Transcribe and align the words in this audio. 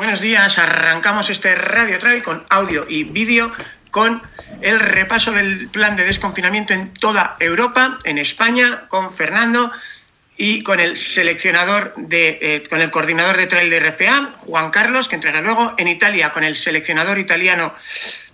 Buenos 0.00 0.22
días, 0.22 0.58
arrancamos 0.58 1.28
este 1.28 1.54
Radio 1.54 1.98
Trail 1.98 2.22
con 2.22 2.42
audio 2.48 2.86
y 2.88 3.04
vídeo 3.04 3.52
con 3.90 4.22
el 4.62 4.80
repaso 4.80 5.30
del 5.30 5.68
plan 5.68 5.94
de 5.94 6.06
desconfinamiento 6.06 6.72
en 6.72 6.94
toda 6.94 7.36
Europa, 7.38 7.98
en 8.04 8.16
España, 8.16 8.88
con 8.88 9.12
Fernando 9.12 9.70
y 10.38 10.62
con 10.62 10.80
el 10.80 10.96
seleccionador 10.96 11.92
de, 11.98 12.38
eh, 12.40 12.66
con 12.70 12.80
el 12.80 12.90
coordinador 12.90 13.36
de 13.36 13.46
trail 13.46 13.68
de 13.68 13.78
RFA, 13.78 14.36
Juan 14.38 14.70
Carlos, 14.70 15.06
que 15.06 15.16
entrará 15.16 15.42
luego, 15.42 15.74
en 15.76 15.88
Italia 15.88 16.30
con 16.30 16.44
el 16.44 16.56
seleccionador 16.56 17.18
italiano 17.18 17.74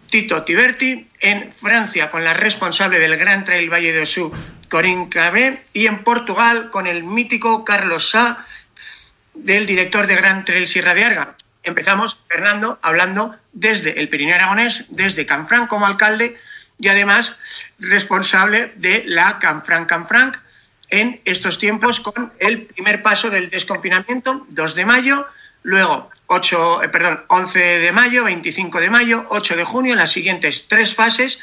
Tito 0.08 0.44
Tiberti, 0.44 1.08
en 1.18 1.52
Francia 1.52 2.12
con 2.12 2.22
la 2.22 2.32
responsable 2.32 3.00
del 3.00 3.16
Gran 3.16 3.44
Trail 3.44 3.68
Valle 3.68 3.92
de 3.92 4.02
Osú, 4.02 4.32
Corinne 4.68 5.08
Cabé, 5.08 5.64
y 5.72 5.88
en 5.88 6.04
Portugal 6.04 6.70
con 6.70 6.86
el 6.86 7.02
mítico 7.02 7.64
Carlos 7.64 8.10
Sá, 8.10 8.46
del 9.34 9.66
director 9.66 10.06
de 10.06 10.14
Gran 10.14 10.44
Trail 10.44 10.68
Sierra 10.68 10.94
de 10.94 11.04
Arga. 11.04 11.36
Empezamos, 11.66 12.20
Fernando, 12.28 12.78
hablando 12.80 13.34
desde 13.52 13.98
el 13.98 14.08
Pirineo 14.08 14.36
Aragonés, 14.36 14.86
desde 14.90 15.26
Canfranc 15.26 15.68
como 15.68 15.84
alcalde 15.84 16.38
y 16.78 16.86
además 16.86 17.36
responsable 17.80 18.72
de 18.76 19.02
la 19.04 19.40
Canfranc 19.40 19.88
Canfranc 19.88 20.36
en 20.90 21.20
estos 21.24 21.58
tiempos 21.58 21.98
con 21.98 22.32
el 22.38 22.66
primer 22.66 23.02
paso 23.02 23.30
del 23.30 23.50
desconfinamiento, 23.50 24.46
2 24.50 24.74
de 24.76 24.86
mayo, 24.86 25.26
luego 25.64 26.08
8, 26.28 26.84
eh, 26.84 26.88
perdón, 26.88 27.24
11 27.26 27.58
de 27.58 27.90
mayo, 27.90 28.22
25 28.22 28.78
de 28.78 28.88
mayo, 28.88 29.24
8 29.30 29.56
de 29.56 29.64
junio, 29.64 29.96
las 29.96 30.12
siguientes 30.12 30.68
tres 30.68 30.94
fases 30.94 31.40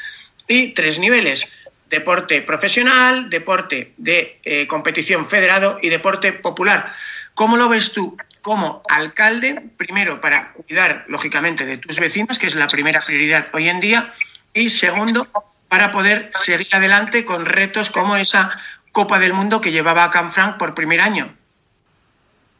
y 0.48 0.68
tres 0.68 0.98
niveles. 1.00 1.52
Deporte 1.90 2.40
profesional, 2.40 3.28
deporte 3.28 3.92
de 3.98 4.40
eh, 4.42 4.66
competición 4.66 5.26
federado 5.26 5.78
y 5.82 5.90
deporte 5.90 6.32
popular. 6.32 6.94
¿Cómo 7.34 7.58
lo 7.58 7.68
ves 7.68 7.92
tú 7.92 8.16
como 8.44 8.82
alcalde? 8.90 9.70
Primero, 9.78 10.20
para 10.20 10.52
cuidar, 10.52 11.06
lógicamente, 11.08 11.64
de 11.64 11.78
tus 11.78 11.98
vecinos, 11.98 12.38
que 12.38 12.46
es 12.46 12.54
la 12.54 12.68
primera 12.68 13.00
prioridad 13.00 13.48
hoy 13.54 13.70
en 13.70 13.80
día, 13.80 14.12
y 14.52 14.68
segundo, 14.68 15.26
para 15.68 15.90
poder 15.90 16.30
seguir 16.34 16.68
adelante 16.72 17.24
con 17.24 17.46
retos 17.46 17.88
como 17.88 18.16
esa 18.16 18.52
Copa 18.92 19.18
del 19.18 19.32
Mundo 19.32 19.62
que 19.62 19.72
llevaba 19.72 20.04
a 20.04 20.10
Canfranc 20.10 20.58
por 20.58 20.74
primer 20.74 21.00
año. 21.00 21.34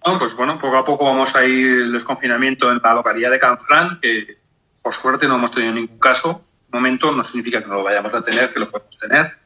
pues 0.00 0.34
bueno, 0.34 0.58
poco 0.58 0.78
a 0.78 0.84
poco 0.86 1.04
vamos 1.04 1.36
a 1.36 1.44
ir 1.44 1.82
el 1.82 1.92
desconfinamiento 1.92 2.72
en 2.72 2.80
la 2.82 2.94
localidad 2.94 3.30
de 3.30 3.38
Canfranc, 3.38 4.00
que 4.00 4.38
por 4.80 4.94
suerte 4.94 5.28
no 5.28 5.34
hemos 5.36 5.52
tenido 5.52 5.74
ningún 5.74 5.98
caso. 5.98 6.42
Momento 6.72 7.12
no 7.12 7.22
significa 7.22 7.60
que 7.60 7.68
no 7.68 7.74
lo 7.74 7.84
vayamos 7.84 8.14
a 8.14 8.22
tener, 8.22 8.52
que 8.52 8.58
lo 8.58 8.70
podemos 8.70 8.96
tener. 8.98 9.36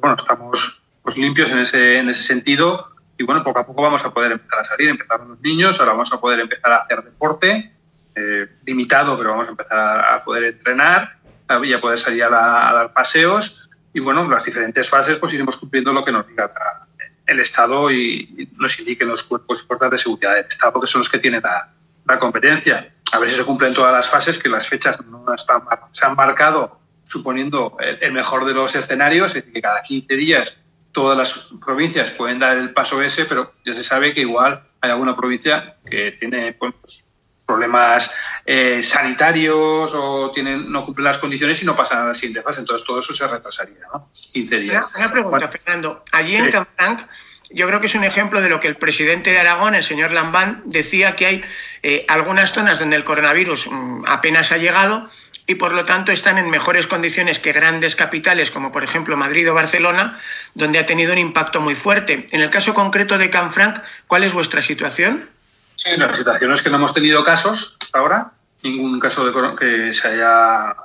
Bueno, 0.00 0.16
estamos 0.18 0.82
pues, 1.02 1.18
limpios 1.18 1.50
en 1.50 1.58
ese, 1.58 1.98
en 1.98 2.08
ese 2.08 2.22
sentido 2.22 2.88
y 3.22 3.24
bueno, 3.24 3.44
poco 3.44 3.60
a 3.60 3.66
poco 3.66 3.82
vamos 3.82 4.04
a 4.04 4.12
poder 4.12 4.32
empezar 4.32 4.58
a 4.58 4.64
salir, 4.64 4.88
empezar 4.88 5.20
los 5.20 5.40
niños, 5.40 5.78
ahora 5.78 5.92
vamos 5.92 6.12
a 6.12 6.20
poder 6.20 6.40
empezar 6.40 6.72
a 6.72 6.76
hacer 6.78 7.04
deporte, 7.04 7.72
eh, 8.16 8.48
limitado, 8.66 9.16
pero 9.16 9.30
vamos 9.30 9.46
a 9.46 9.52
empezar 9.52 9.78
a, 9.78 10.24
poder 10.24 10.44
entrenar 10.44 11.18
y 11.62 11.72
a 11.72 11.80
poder 11.80 11.98
salir 11.98 12.24
a, 12.24 12.30
dar 12.30 12.92
paseos 12.92 13.70
y 13.94 14.00
bueno, 14.00 14.28
las 14.28 14.44
diferentes 14.44 14.90
fases 14.90 15.18
pues 15.18 15.32
iremos 15.34 15.56
cumpliendo 15.56 15.92
lo 15.92 16.04
que 16.04 16.10
nos 16.10 16.26
diga 16.26 16.50
el 17.26 17.38
Estado 17.38 17.92
y, 17.92 18.50
nos 18.56 18.76
indiquen 18.80 19.06
los 19.06 19.22
cuerpos 19.22 19.62
y 19.62 19.66
fuerzas 19.68 19.92
de 19.92 19.98
seguridad 19.98 20.34
del 20.34 20.46
Estado, 20.46 20.72
porque 20.72 20.88
son 20.88 21.02
los 21.02 21.08
que 21.08 21.18
tienen 21.18 21.42
la, 21.42 22.18
competencia. 22.18 22.92
A 23.12 23.20
ver 23.20 23.30
si 23.30 23.36
se 23.36 23.44
cumplen 23.44 23.72
todas 23.72 23.92
las 23.92 24.08
fases, 24.08 24.38
que 24.38 24.48
las 24.48 24.66
fechas 24.66 25.00
no 25.06 25.32
están, 25.32 25.62
se 25.92 26.04
han 26.04 26.16
marcado 26.16 26.80
suponiendo 27.06 27.76
el, 27.78 28.12
mejor 28.12 28.46
de 28.46 28.54
los 28.54 28.74
escenarios, 28.74 29.28
es 29.28 29.34
decir, 29.34 29.52
que 29.52 29.62
cada 29.62 29.82
15 29.82 30.16
días 30.16 30.58
todas 30.92 31.18
las 31.18 31.50
provincias 31.64 32.10
pueden 32.10 32.38
dar 32.38 32.56
el 32.56 32.72
paso 32.72 33.02
ese, 33.02 33.24
pero 33.24 33.54
ya 33.64 33.74
se 33.74 33.82
sabe 33.82 34.14
que 34.14 34.20
igual 34.20 34.62
hay 34.80 34.90
alguna 34.90 35.16
provincia 35.16 35.76
que 35.88 36.12
tiene 36.12 36.52
pues, 36.52 37.04
problemas 37.46 38.14
eh, 38.44 38.82
sanitarios 38.82 39.92
o 39.94 40.30
tienen, 40.32 40.70
no 40.70 40.84
cumplen 40.84 41.04
las 41.04 41.18
condiciones 41.18 41.62
y 41.62 41.66
no 41.66 41.76
pasan 41.76 42.02
a 42.02 42.08
la 42.08 42.14
siguiente 42.14 42.42
fase. 42.42 42.60
Entonces 42.60 42.86
todo 42.86 43.00
eso 43.00 43.12
se 43.12 43.26
retrasaría, 43.26 43.86
¿no? 43.92 44.10
15 44.12 44.58
días. 44.58 44.86
Una, 44.94 45.10
pregunta, 45.10 45.48
Fernando. 45.48 46.04
Allí 46.12 46.36
en 46.36 46.50
Canfranc 46.50 47.02
yo 47.54 47.66
creo 47.66 47.80
que 47.80 47.86
es 47.86 47.94
un 47.94 48.04
ejemplo 48.04 48.40
de 48.40 48.48
lo 48.48 48.60
que 48.60 48.68
el 48.68 48.76
presidente 48.76 49.30
de 49.30 49.38
Aragón, 49.38 49.74
el 49.74 49.82
señor 49.82 50.12
Lambán, 50.12 50.62
decía 50.64 51.16
que 51.16 51.26
hay 51.26 51.44
eh, 51.82 52.06
algunas 52.08 52.52
zonas 52.52 52.78
donde 52.78 52.96
el 52.96 53.04
coronavirus 53.04 53.68
mm, 53.70 54.04
apenas 54.06 54.52
ha 54.52 54.56
llegado 54.56 55.08
y 55.46 55.56
por 55.56 55.72
lo 55.72 55.84
tanto 55.84 56.12
están 56.12 56.38
en 56.38 56.50
mejores 56.50 56.86
condiciones 56.86 57.38
que 57.38 57.52
grandes 57.52 57.96
capitales 57.96 58.50
como 58.50 58.70
por 58.70 58.84
ejemplo 58.84 59.16
Madrid 59.16 59.50
o 59.50 59.54
Barcelona, 59.54 60.20
donde 60.54 60.78
ha 60.78 60.86
tenido 60.86 61.12
un 61.12 61.18
impacto 61.18 61.60
muy 61.60 61.74
fuerte. 61.74 62.26
En 62.30 62.40
el 62.40 62.50
caso 62.50 62.74
concreto 62.74 63.18
de 63.18 63.30
Canfranc, 63.30 63.78
¿cuál 64.06 64.24
es 64.24 64.32
vuestra 64.34 64.62
situación? 64.62 65.28
Sí, 65.76 65.90
la 65.96 66.14
situación 66.14 66.52
es 66.52 66.62
que 66.62 66.70
no 66.70 66.76
hemos 66.76 66.94
tenido 66.94 67.24
casos 67.24 67.76
hasta 67.80 67.98
ahora, 67.98 68.32
ningún 68.62 69.00
caso 69.00 69.24
de 69.24 69.56
que 69.56 69.92
se 69.92 70.08
haya, 70.08 70.76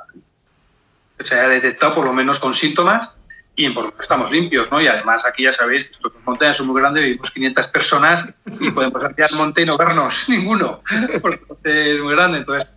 se 1.19 1.35
haya 1.35 1.49
detectado, 1.49 1.93
por 1.93 2.05
lo 2.05 2.13
menos 2.13 2.39
con 2.39 2.53
síntomas, 2.53 3.17
y 3.55 3.69
por 3.71 3.91
que 3.91 4.01
estamos 4.01 4.31
limpios, 4.31 4.71
¿no? 4.71 4.79
Y 4.79 4.87
además 4.87 5.25
aquí 5.25 5.43
ya 5.43 5.51
sabéis 5.51 5.85
que 5.85 5.91
estos 5.91 6.13
montañas 6.23 6.57
son 6.57 6.67
muy 6.67 6.79
grandes, 6.79 7.03
vivimos 7.03 7.31
500 7.31 7.67
personas 7.67 8.33
y 8.59 8.69
podemos 8.69 9.01
salir 9.01 9.23
al 9.23 9.35
monte 9.35 9.63
y 9.63 9.65
no 9.65 9.77
vernos 9.77 10.29
ninguno, 10.29 10.83
porque 11.21 11.41
es 11.63 11.99
muy 11.99 12.13
grande, 12.13 12.37
entonces 12.37 12.69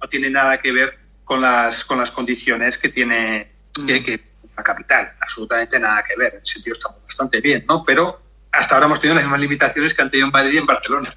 no 0.00 0.08
tiene 0.08 0.30
nada 0.30 0.58
que 0.58 0.70
ver 0.70 1.07
con 1.28 1.42
las, 1.42 1.84
con 1.84 1.98
las 1.98 2.10
condiciones 2.10 2.78
que 2.78 2.88
tiene 2.88 3.52
que, 3.86 4.18
la 4.56 4.62
capital, 4.62 5.12
absolutamente 5.20 5.78
nada 5.78 6.02
que 6.02 6.16
ver, 6.16 6.34
en 6.34 6.42
ese 6.42 6.54
sentido 6.54 6.74
estamos 6.74 7.04
bastante 7.06 7.42
bien, 7.42 7.66
¿no? 7.68 7.84
Pero 7.84 8.18
hasta 8.50 8.74
ahora 8.74 8.86
hemos 8.86 8.98
tenido 8.98 9.16
las 9.16 9.24
mismas 9.24 9.40
limitaciones 9.40 9.92
que 9.92 10.00
han 10.00 10.10
tenido 10.10 10.26
en 10.28 10.32
Madrid 10.32 10.54
y 10.54 10.56
en 10.56 10.66
Barcelona. 10.66 11.10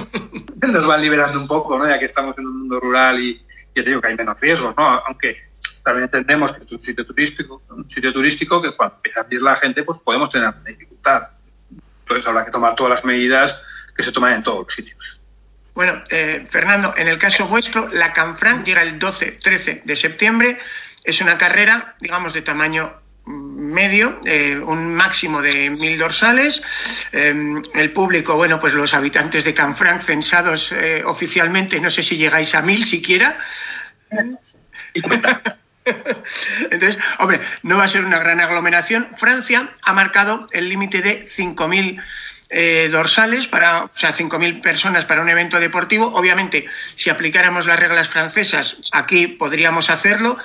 Nos 0.60 0.86
van 0.86 1.00
liberando 1.00 1.40
un 1.40 1.48
poco, 1.48 1.78
¿no? 1.78 1.88
ya 1.88 1.98
que 1.98 2.04
estamos 2.04 2.36
en 2.36 2.46
un 2.46 2.58
mundo 2.58 2.78
rural 2.78 3.18
y 3.20 3.42
digo 3.74 4.02
que 4.02 4.08
hay 4.08 4.16
menos 4.16 4.38
riesgos, 4.38 4.76
¿no? 4.76 4.84
aunque 4.84 5.48
también 5.82 6.04
entendemos 6.04 6.52
que 6.52 6.64
es 6.64 6.70
un 6.70 6.82
sitio 6.82 7.06
turístico, 7.06 7.62
un 7.70 7.88
sitio 7.88 8.12
turístico 8.12 8.60
que 8.60 8.72
cuando 8.72 8.96
empieza 8.96 9.20
a 9.20 9.22
abrir 9.22 9.40
la 9.40 9.56
gente, 9.56 9.82
pues 9.82 9.98
podemos 9.98 10.28
tener 10.28 10.52
dificultad. 10.62 11.22
Entonces 12.00 12.26
habrá 12.26 12.44
que 12.44 12.50
tomar 12.50 12.74
todas 12.74 12.90
las 12.90 13.04
medidas 13.04 13.62
que 13.96 14.02
se 14.02 14.12
toman 14.12 14.34
en 14.34 14.42
todos 14.42 14.64
los 14.64 14.74
sitios. 14.74 15.22
Bueno, 15.78 16.02
eh, 16.10 16.44
Fernando, 16.44 16.92
en 16.96 17.06
el 17.06 17.18
caso 17.18 17.46
vuestro, 17.46 17.86
la 17.92 18.12
Canfranc 18.12 18.66
llega 18.66 18.82
el 18.82 18.98
12-13 18.98 19.84
de 19.84 19.94
septiembre. 19.94 20.58
Es 21.04 21.20
una 21.20 21.38
carrera, 21.38 21.94
digamos, 22.00 22.32
de 22.32 22.42
tamaño 22.42 23.00
medio, 23.26 24.20
eh, 24.24 24.58
un 24.58 24.96
máximo 24.96 25.40
de 25.40 25.70
mil 25.70 25.96
dorsales. 25.96 26.64
Eh, 27.12 27.62
el 27.74 27.92
público, 27.92 28.34
bueno, 28.34 28.58
pues 28.58 28.74
los 28.74 28.92
habitantes 28.92 29.44
de 29.44 29.54
Canfranc 29.54 30.02
censados 30.02 30.72
eh, 30.72 31.04
oficialmente, 31.04 31.78
no 31.78 31.90
sé 31.90 32.02
si 32.02 32.16
llegáis 32.16 32.56
a 32.56 32.62
mil 32.62 32.84
siquiera. 32.84 33.38
Entonces, 36.72 36.98
hombre, 37.20 37.40
no 37.62 37.78
va 37.78 37.84
a 37.84 37.88
ser 37.88 38.04
una 38.04 38.18
gran 38.18 38.40
aglomeración. 38.40 39.10
Francia 39.16 39.70
ha 39.82 39.92
marcado 39.92 40.48
el 40.50 40.68
límite 40.68 41.02
de 41.02 41.28
5.000 41.28 42.02
dorsales 42.90 43.46
para, 43.46 43.84
o 43.84 43.90
sea, 43.92 44.12
5.000 44.12 44.60
personas 44.62 45.04
para 45.04 45.20
un 45.20 45.28
evento 45.28 45.60
deportivo. 45.60 46.06
Obviamente, 46.14 46.66
si 46.96 47.10
aplicáramos 47.10 47.66
las 47.66 47.78
reglas 47.78 48.08
francesas, 48.08 48.78
aquí 48.92 49.26
podríamos 49.26 49.90
hacerlo. 49.90 50.38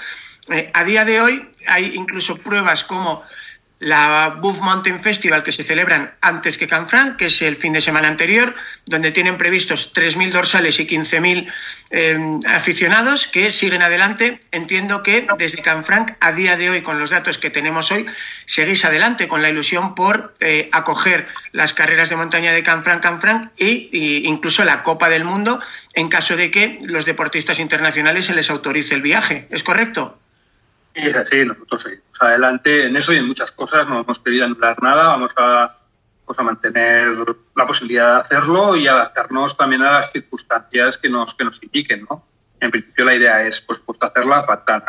a 0.73 0.83
día 0.83 1.05
de 1.05 1.21
hoy, 1.21 1.47
hay 1.65 1.95
incluso 1.95 2.37
pruebas 2.37 2.83
como 2.83 3.23
la 3.83 4.37
Buff 4.39 4.61
Mountain 4.61 5.01
Festival 5.01 5.43
que 5.43 5.51
se 5.51 5.63
celebran 5.63 6.13
antes 6.21 6.57
que 6.57 6.67
Canfranc, 6.67 7.17
que 7.17 7.25
es 7.25 7.41
el 7.41 7.57
fin 7.57 7.73
de 7.73 7.81
semana 7.81 8.07
anterior, 8.07 8.55
donde 8.85 9.11
tienen 9.11 9.37
previstos 9.37 9.93
3.000 9.93 10.31
dorsales 10.31 10.79
y 10.79 10.87
15.000 10.87 11.51
eh, 11.91 12.39
aficionados 12.47 13.27
que 13.27 13.51
siguen 13.51 13.81
adelante. 13.81 14.39
Entiendo 14.51 15.03
que 15.03 15.27
desde 15.37 15.61
Canfranc, 15.61 16.13
a 16.21 16.31
día 16.31 16.55
de 16.55 16.69
hoy, 16.69 16.81
con 16.81 16.97
los 16.97 17.09
datos 17.09 17.37
que 17.37 17.49
tenemos 17.49 17.91
hoy, 17.91 18.05
seguís 18.45 18.85
adelante 18.85 19.27
con 19.27 19.41
la 19.41 19.49
ilusión 19.49 19.95
por 19.95 20.33
eh, 20.39 20.69
acoger 20.71 21.27
las 21.51 21.73
carreras 21.73 22.09
de 22.09 22.15
montaña 22.15 22.53
de 22.53 22.63
Canfranc, 22.63 23.03
Canfranc 23.03 23.51
e 23.57 23.89
incluso 24.23 24.63
la 24.63 24.81
Copa 24.81 25.09
del 25.09 25.25
Mundo 25.25 25.59
en 25.93 26.07
caso 26.07 26.37
de 26.37 26.51
que 26.51 26.79
los 26.83 27.05
deportistas 27.05 27.59
internacionales 27.59 28.25
se 28.25 28.33
les 28.33 28.49
autorice 28.49 28.95
el 28.95 29.01
viaje. 29.01 29.47
¿Es 29.51 29.63
correcto? 29.63 30.22
Y 30.95 31.07
Es 31.07 31.15
así, 31.15 31.43
nosotros 31.45 31.81
seguimos 31.81 32.21
adelante 32.21 32.85
en 32.85 32.95
eso 32.95 33.13
y 33.13 33.17
en 33.17 33.27
muchas 33.27 33.51
cosas, 33.51 33.87
no 33.87 34.01
hemos 34.01 34.19
querido 34.19 34.45
anular 34.45 34.81
nada, 34.81 35.05
vamos 35.05 35.33
a, 35.37 35.77
pues, 36.25 36.37
a 36.37 36.43
mantener 36.43 37.07
la 37.55 37.65
posibilidad 37.65 38.15
de 38.15 38.21
hacerlo 38.21 38.75
y 38.75 38.87
adaptarnos 38.87 39.57
también 39.57 39.81
a 39.81 39.93
las 39.93 40.11
circunstancias 40.11 40.97
que 40.97 41.09
nos, 41.09 41.33
que 41.33 41.45
nos 41.45 41.61
indiquen, 41.63 42.05
¿no? 42.09 42.25
En 42.59 42.69
principio 42.69 43.05
la 43.05 43.15
idea 43.15 43.45
es, 43.45 43.61
pues, 43.61 43.79
pues 43.79 43.97
hacerla, 44.01 44.43
faltan 44.43 44.83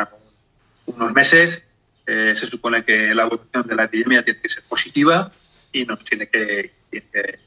unos 0.85 1.13
meses, 1.13 1.65
eh, 2.05 2.33
se 2.35 2.45
supone 2.45 2.85
que 2.85 3.15
la 3.15 3.23
evolución 3.23 3.67
de 3.67 3.75
la 3.75 3.85
epidemia 3.85 4.23
tiene 4.23 4.39
que 4.39 4.49
ser 4.49 4.63
positiva 4.63 5.31
y 5.71 5.85
nos 5.85 6.03
tiene 6.03 6.29
que, 6.29 6.75
tiene 6.91 7.07
que 7.11 7.39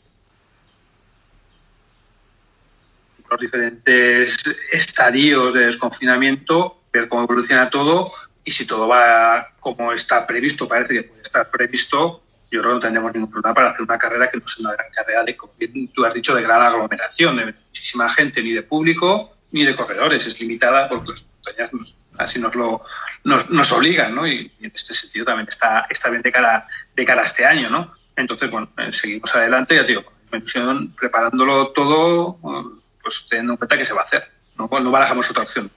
los 3.30 3.40
diferentes 3.40 4.66
estadios 4.72 5.54
de 5.54 5.66
desconfinamiento, 5.66 6.82
ver 6.92 7.08
cómo 7.08 7.24
evoluciona 7.24 7.70
todo 7.70 8.12
y 8.48 8.50
si 8.50 8.66
todo 8.66 8.88
va 8.88 9.50
como 9.60 9.92
está 9.92 10.26
previsto, 10.26 10.66
parece 10.66 10.94
que 10.94 11.02
puede 11.02 11.20
estar 11.20 11.50
previsto, 11.50 12.22
yo 12.50 12.62
creo 12.62 12.70
que 12.70 12.74
no 12.76 12.80
tendremos 12.80 13.12
ningún 13.12 13.30
problema 13.30 13.52
para 13.54 13.70
hacer 13.72 13.82
una 13.82 13.98
carrera 13.98 14.30
que 14.30 14.38
no 14.38 14.48
sea 14.48 14.66
una 14.68 14.74
gran 14.74 14.90
carrera 14.90 15.22
de, 15.22 15.88
tú 15.92 16.06
has 16.06 16.14
dicho, 16.14 16.34
de 16.34 16.40
gran 16.40 16.62
aglomeración, 16.62 17.36
de 17.36 17.44
muchísima 17.44 18.08
gente, 18.08 18.42
ni 18.42 18.52
de 18.52 18.62
público 18.62 19.34
ni 19.50 19.66
de 19.66 19.76
corredores. 19.76 20.26
Es 20.26 20.40
limitada 20.40 20.88
porque 20.88 21.10
las 21.10 21.26
montañas 21.26 21.94
así 22.16 22.40
nos 22.40 22.54
lo 22.54 22.82
nos, 23.24 23.50
nos 23.50 23.70
obligan, 23.72 24.14
¿no? 24.14 24.26
Y, 24.26 24.50
en 24.60 24.72
este 24.74 24.94
sentido 24.94 25.26
también 25.26 25.46
está, 25.46 25.86
está 25.90 26.08
bien 26.08 26.22
de 26.22 26.32
cara, 26.32 26.66
de 26.96 27.04
cara 27.04 27.20
a 27.20 27.24
este 27.24 27.44
año, 27.44 27.68
¿no? 27.68 27.92
Entonces, 28.16 28.50
bueno, 28.50 28.70
eh, 28.78 28.92
seguimos 28.92 29.34
adelante, 29.36 29.76
ya 29.76 29.82
digo, 29.82 30.04
preparándolo 30.96 31.68
todo, 31.68 32.38
pues 33.02 33.28
teniendo 33.28 33.52
en 33.52 33.56
cuenta 33.58 33.76
que 33.76 33.84
se 33.84 33.92
va 33.92 34.00
a 34.00 34.04
hacer. 34.04 34.26
No, 34.56 34.70
no 34.80 34.90
barajamos 34.90 35.30
otra 35.30 35.42
opción. 35.42 35.70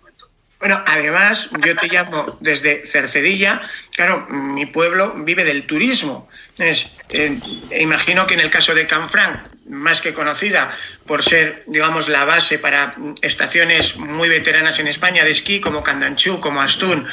Bueno, 0.61 0.83
además, 0.85 1.49
yo 1.65 1.75
te 1.75 1.87
llamo 1.87 2.37
desde 2.39 2.85
Cercedilla. 2.85 3.63
Claro, 3.95 4.27
mi 4.29 4.67
pueblo 4.67 5.15
vive 5.17 5.43
del 5.43 5.65
turismo. 5.65 6.29
Eh, 6.59 7.39
imagino 7.79 8.27
que 8.27 8.35
en 8.35 8.41
el 8.41 8.51
caso 8.51 8.75
de 8.75 8.85
Canfranc, 8.85 9.47
más 9.67 10.01
que 10.01 10.13
conocida 10.13 10.77
por 11.07 11.23
ser, 11.23 11.63
digamos, 11.65 12.09
la 12.09 12.25
base 12.25 12.59
para 12.59 12.95
estaciones 13.23 13.97
muy 13.97 14.29
veteranas 14.29 14.77
en 14.77 14.87
España 14.87 15.23
de 15.23 15.31
esquí, 15.31 15.59
como 15.59 15.81
Candanchú, 15.81 16.39
como 16.39 16.61
Astún, 16.61 17.07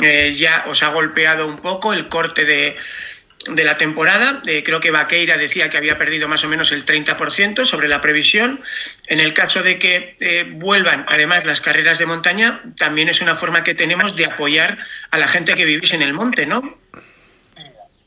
eh, 0.00 0.36
ya 0.38 0.66
os 0.68 0.84
ha 0.84 0.90
golpeado 0.90 1.48
un 1.48 1.56
poco 1.56 1.92
el 1.92 2.08
corte 2.08 2.44
de, 2.44 2.76
de 3.48 3.64
la 3.64 3.78
temporada. 3.78 4.42
Eh, 4.46 4.62
creo 4.64 4.80
que 4.80 4.90
Vaqueira 4.90 5.36
decía 5.36 5.68
que 5.70 5.76
había 5.76 5.98
perdido 5.98 6.28
más 6.28 6.44
o 6.44 6.48
menos 6.48 6.72
el 6.72 6.84
30% 6.84 7.64
sobre 7.64 7.88
la 7.88 8.00
previsión. 8.00 8.62
En 9.06 9.20
el 9.20 9.34
caso 9.34 9.62
de 9.62 9.78
que 9.78 10.16
eh, 10.20 10.48
vuelvan, 10.50 11.04
además, 11.08 11.44
las 11.44 11.60
carreras 11.60 11.98
de 11.98 12.06
montaña, 12.06 12.62
también 12.76 13.08
es 13.08 13.20
una 13.20 13.36
forma 13.36 13.64
que 13.64 13.74
tenemos 13.74 14.16
de 14.16 14.26
apoyar 14.26 14.78
a 15.10 15.18
la 15.18 15.28
gente 15.28 15.54
que 15.54 15.64
vivís 15.64 15.92
en 15.92 16.02
el 16.02 16.14
monte, 16.14 16.46
¿no? 16.46 16.78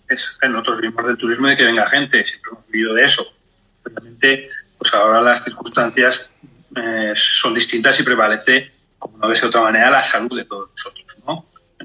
Es, 0.08 0.38
nosotros 0.42 0.82
vivimos 0.82 1.08
del 1.08 1.18
turismo 1.18 1.48
de 1.48 1.58
que 1.58 1.64
venga 1.64 1.90
gente, 1.90 2.24
siempre 2.24 2.52
hemos 2.52 2.68
vivido 2.68 2.94
de 2.94 3.06
eso. 3.06 3.36
Obviamente, 3.84 4.50
pues 4.78 4.94
ahora 4.94 5.22
las 5.22 5.44
circunstancias 5.44 6.32
eh, 6.76 7.14
son 7.16 7.54
distintas 7.54 8.00
y 8.00 8.04
prevalece, 8.04 8.72
como 9.00 9.18
no 9.18 9.28
ves 9.28 9.42
de 9.42 9.48
otra 9.48 9.62
manera, 9.62 9.90
la 9.90 10.04
salud 10.04 10.38
de 10.38 10.46
todos 10.46 10.70
nosotros, 10.72 11.05
¿no? 11.05 11.05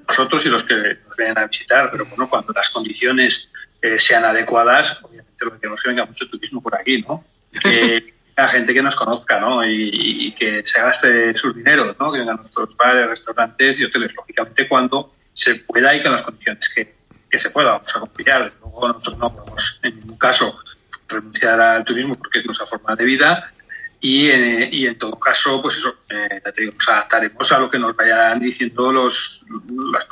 Nosotros 0.06 0.44
y 0.46 0.48
los 0.48 0.64
que 0.64 0.74
nos 1.06 1.16
vengan 1.16 1.38
a 1.38 1.46
visitar, 1.46 1.90
pero 1.90 2.06
bueno, 2.06 2.28
cuando 2.28 2.52
las 2.52 2.70
condiciones 2.70 3.50
eh, 3.82 3.98
sean 3.98 4.24
adecuadas, 4.24 4.98
obviamente 5.02 5.44
lo 5.44 5.52
que 5.52 5.58
queremos 5.58 5.80
es 5.80 5.82
que 5.82 5.88
venga 5.90 6.04
mucho 6.04 6.28
turismo 6.28 6.62
por 6.62 6.74
aquí, 6.74 7.02
¿no? 7.02 7.24
Que 7.60 8.14
la 8.36 8.48
gente 8.48 8.72
que 8.72 8.82
nos 8.82 8.96
conozca, 8.96 9.40
¿no? 9.40 9.66
Y, 9.66 10.32
que 10.38 10.64
se 10.64 10.80
gaste 10.80 11.34
sus 11.34 11.54
dineros, 11.54 11.96
¿no? 11.98 12.12
Que 12.12 12.18
vengan 12.18 12.36
a 12.36 12.40
nuestros 12.40 12.76
bares, 12.76 13.08
restaurantes 13.08 13.78
y 13.80 13.84
hoteles, 13.84 14.14
lógicamente 14.14 14.68
cuando 14.68 15.14
se 15.34 15.56
pueda 15.56 15.94
y 15.94 16.02
con 16.02 16.12
las 16.12 16.22
condiciones 16.22 16.68
que, 16.68 16.94
que 17.28 17.38
se 17.38 17.50
pueda, 17.50 17.72
vamos 17.72 17.94
a 17.96 18.00
confiar. 18.00 18.52
Luego 18.60 18.88
nosotros 18.88 19.18
no 19.18 19.34
podemos 19.34 19.80
en 19.82 19.98
ningún 19.98 20.18
caso 20.18 20.62
renunciar 21.08 21.60
al 21.60 21.84
turismo 21.84 22.14
porque 22.14 22.38
es 22.38 22.46
nuestra 22.46 22.66
forma 22.66 22.94
de 22.96 23.04
vida 23.04 23.52
y, 24.00 24.28
eh, 24.28 24.68
y, 24.72 24.86
en 24.86 24.98
todo 24.98 25.18
caso, 25.18 25.60
pues 25.60 25.76
eso, 25.76 25.98
eh, 26.08 26.40
nos 26.74 26.88
adaptaremos 26.88 27.52
a 27.52 27.58
lo 27.58 27.70
que 27.70 27.78
nos 27.78 27.94
vayan 27.94 28.40
diciendo 28.40 28.90
los, 28.90 29.44
las, 29.92 30.06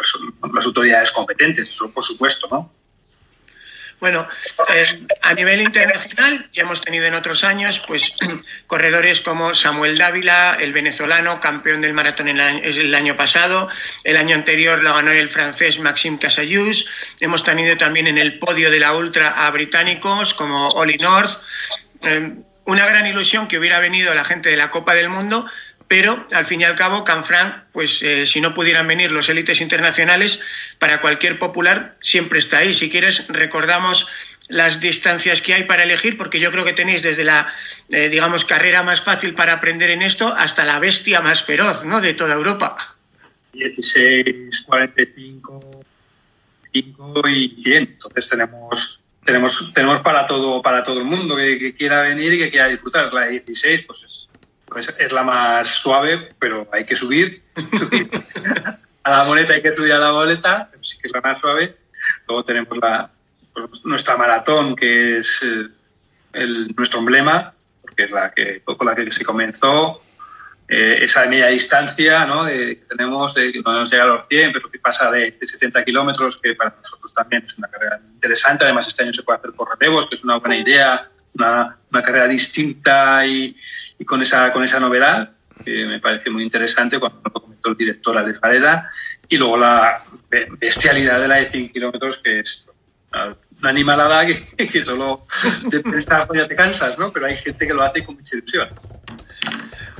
las 0.52 0.66
autoridades 0.66 1.10
competentes, 1.10 1.70
eso 1.70 1.90
por 1.90 2.04
supuesto, 2.04 2.48
¿no? 2.50 2.72
Bueno, 4.00 4.28
eh, 4.68 5.06
a 5.22 5.34
nivel 5.34 5.60
internacional 5.60 6.48
ya 6.52 6.62
hemos 6.62 6.80
tenido 6.80 7.06
en 7.06 7.14
otros 7.14 7.42
años 7.42 7.80
pues 7.80 8.12
corredores 8.68 9.20
como 9.20 9.54
Samuel 9.54 9.98
Dávila, 9.98 10.56
el 10.60 10.72
venezolano, 10.72 11.40
campeón 11.40 11.80
del 11.80 11.94
maratón 11.94 12.28
año, 12.28 12.62
el 12.62 12.94
año 12.94 13.16
pasado. 13.16 13.68
El 14.04 14.16
año 14.16 14.36
anterior 14.36 14.80
lo 14.82 14.94
ganó 14.94 15.10
el 15.10 15.28
francés 15.28 15.80
Maxime 15.80 16.18
Casayus. 16.18 16.86
Hemos 17.18 17.42
tenido 17.42 17.76
también 17.76 18.06
en 18.06 18.18
el 18.18 18.38
podio 18.38 18.70
de 18.70 18.78
la 18.78 18.94
ultra 18.94 19.30
a 19.30 19.50
británicos 19.50 20.32
como 20.32 20.68
Oli 20.68 20.96
North. 20.98 21.36
Eh, 22.02 22.34
una 22.68 22.84
gran 22.84 23.06
ilusión 23.06 23.48
que 23.48 23.58
hubiera 23.58 23.80
venido 23.80 24.12
la 24.12 24.26
gente 24.26 24.50
de 24.50 24.56
la 24.58 24.68
Copa 24.68 24.94
del 24.94 25.08
Mundo, 25.08 25.46
pero 25.88 26.28
al 26.30 26.44
fin 26.44 26.60
y 26.60 26.64
al 26.64 26.76
cabo, 26.76 27.02
Canfranc, 27.02 27.64
pues 27.72 28.02
eh, 28.02 28.26
si 28.26 28.42
no 28.42 28.52
pudieran 28.52 28.86
venir 28.86 29.10
los 29.10 29.30
élites 29.30 29.62
internacionales, 29.62 30.40
para 30.78 31.00
cualquier 31.00 31.38
popular 31.38 31.96
siempre 32.02 32.38
está 32.38 32.58
ahí. 32.58 32.74
Si 32.74 32.90
quieres, 32.90 33.26
recordamos 33.28 34.06
las 34.48 34.80
distancias 34.80 35.40
que 35.40 35.54
hay 35.54 35.64
para 35.64 35.84
elegir, 35.84 36.18
porque 36.18 36.40
yo 36.40 36.52
creo 36.52 36.66
que 36.66 36.74
tenéis 36.74 37.00
desde 37.00 37.24
la, 37.24 37.54
eh, 37.88 38.10
digamos, 38.10 38.44
carrera 38.44 38.82
más 38.82 39.00
fácil 39.00 39.34
para 39.34 39.54
aprender 39.54 39.88
en 39.88 40.02
esto 40.02 40.34
hasta 40.36 40.66
la 40.66 40.78
bestia 40.78 41.22
más 41.22 41.42
feroz, 41.42 41.86
¿no?, 41.86 42.02
de 42.02 42.12
toda 42.12 42.34
Europa. 42.34 42.96
16, 43.54 44.60
45, 44.66 45.60
5 46.70 47.28
y 47.30 47.62
100. 47.62 47.76
Entonces 47.78 48.28
tenemos 48.28 48.97
tenemos, 49.28 49.72
tenemos 49.74 50.00
para 50.00 50.26
todo, 50.26 50.62
para 50.62 50.82
todo 50.82 51.00
el 51.00 51.04
mundo 51.04 51.36
que, 51.36 51.74
quiera 51.76 52.00
venir 52.00 52.32
y 52.32 52.38
que 52.38 52.50
quiera 52.50 52.66
disfrutar. 52.66 53.12
La 53.12 53.26
16, 53.26 53.82
pues 53.82 54.02
es, 54.04 54.30
pues 54.64 54.94
es 54.98 55.12
la 55.12 55.22
más 55.22 55.68
suave, 55.68 56.30
pero 56.38 56.66
hay 56.72 56.86
que 56.86 56.96
subir, 56.96 57.42
a 59.02 59.10
la 59.10 59.24
boleta 59.24 59.52
hay 59.52 59.60
que 59.60 59.74
subir 59.74 59.92
a 59.92 59.98
la 59.98 60.12
boleta, 60.12 60.70
sí 60.80 60.96
que 60.96 61.08
es 61.08 61.12
la 61.12 61.20
más 61.20 61.38
suave. 61.40 61.76
Luego 62.26 62.42
tenemos 62.42 62.78
la, 62.78 63.10
pues, 63.52 63.84
nuestra 63.84 64.16
maratón, 64.16 64.74
que 64.74 65.18
es 65.18 65.42
eh, 65.42 65.68
el, 66.32 66.74
nuestro 66.74 67.00
emblema, 67.00 67.52
porque 67.82 68.04
es 68.04 68.10
la 68.10 68.32
que, 68.32 68.62
con 68.62 68.86
la 68.86 68.94
que 68.94 69.10
se 69.10 69.26
comenzó 69.26 70.02
eh, 70.70 71.02
esa 71.02 71.26
media 71.26 71.46
distancia 71.46 72.26
¿no? 72.26 72.44
de, 72.44 72.76
que 72.76 72.84
tenemos, 72.84 73.34
de 73.34 73.50
que 73.52 73.60
no 73.62 73.72
nos 73.72 73.90
llega 73.90 74.04
a 74.04 74.08
los 74.08 74.28
100, 74.28 74.52
pero 74.52 74.70
que 74.70 74.78
pasa 74.78 75.10
de, 75.10 75.38
70 75.40 75.82
kilómetros, 75.82 76.36
que 76.36 76.54
para 76.54 76.74
nosotros 76.76 77.14
también 77.14 77.42
es 77.46 77.56
una 77.56 77.68
carrera 77.68 77.98
interesante. 78.12 78.64
Además, 78.64 78.86
este 78.86 79.02
año 79.02 79.14
se 79.14 79.22
puede 79.22 79.38
hacer 79.38 79.52
por 79.52 79.78
relevos, 79.78 80.06
que 80.06 80.16
es 80.16 80.24
una 80.24 80.36
buena 80.36 80.58
idea, 80.58 81.08
una, 81.32 81.78
una 81.90 82.02
carrera 82.02 82.28
distinta 82.28 83.26
y, 83.26 83.56
con, 84.04 84.20
esa, 84.20 84.52
con 84.52 84.62
esa 84.62 84.78
novedad, 84.78 85.30
que 85.64 85.86
me 85.86 86.00
parece 86.00 86.28
muy 86.28 86.42
interesante 86.42 87.00
cuando 87.00 87.22
lo 87.24 87.32
comentó 87.32 87.70
el 87.70 87.76
director 87.76 88.18
Alex 88.18 88.38
Vareda. 88.38 88.90
Y 89.26 89.38
luego 89.38 89.56
la 89.56 90.04
bestialidad 90.58 91.18
de 91.18 91.28
la 91.28 91.36
de 91.36 91.46
100 91.46 91.72
kilómetros, 91.72 92.18
que 92.18 92.40
es 92.40 92.68
una 93.58 93.70
animalada 93.70 94.26
que, 94.26 94.68
que 94.68 94.84
solo 94.84 95.26
de 95.64 95.98
estar 95.98 96.28
ya 96.34 96.46
te 96.46 96.54
cansas, 96.54 96.98
¿no? 96.98 97.10
Pero 97.10 97.24
hay 97.24 97.38
gente 97.38 97.66
que 97.66 97.72
lo 97.72 97.82
hace 97.82 98.04
con 98.04 98.16
mucha 98.16 98.36
ilusión. 98.36 98.68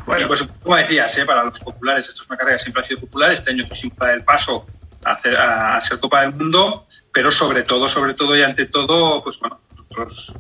Bueno, 0.09 0.27
pues 0.27 0.43
como 0.63 0.75
decías, 0.75 1.19
¿eh? 1.19 1.27
para 1.27 1.45
los 1.45 1.61
populares, 1.61 2.09
esto 2.09 2.23
es 2.23 2.31
una 2.31 2.39
carrera 2.39 2.59
siempre 2.59 2.83
ha 2.83 2.87
sido 2.87 3.01
popular, 3.01 3.31
este 3.31 3.51
año 3.51 3.65
quisimos 3.69 3.99
dar 3.99 4.15
el 4.15 4.25
paso 4.25 4.67
a, 5.05 5.13
hacer, 5.13 5.37
a, 5.37 5.79
ser 5.83 6.01
Copa 6.01 6.23
del 6.23 6.33
Mundo, 6.33 6.87
pero 7.13 7.31
sobre 7.31 7.63
todo, 7.63 7.87
sobre 7.89 8.15
todo 8.15 8.35
y 8.35 8.41
ante 8.41 8.65
todo, 8.65 9.23
pues 9.23 9.39
bueno, 9.39 9.61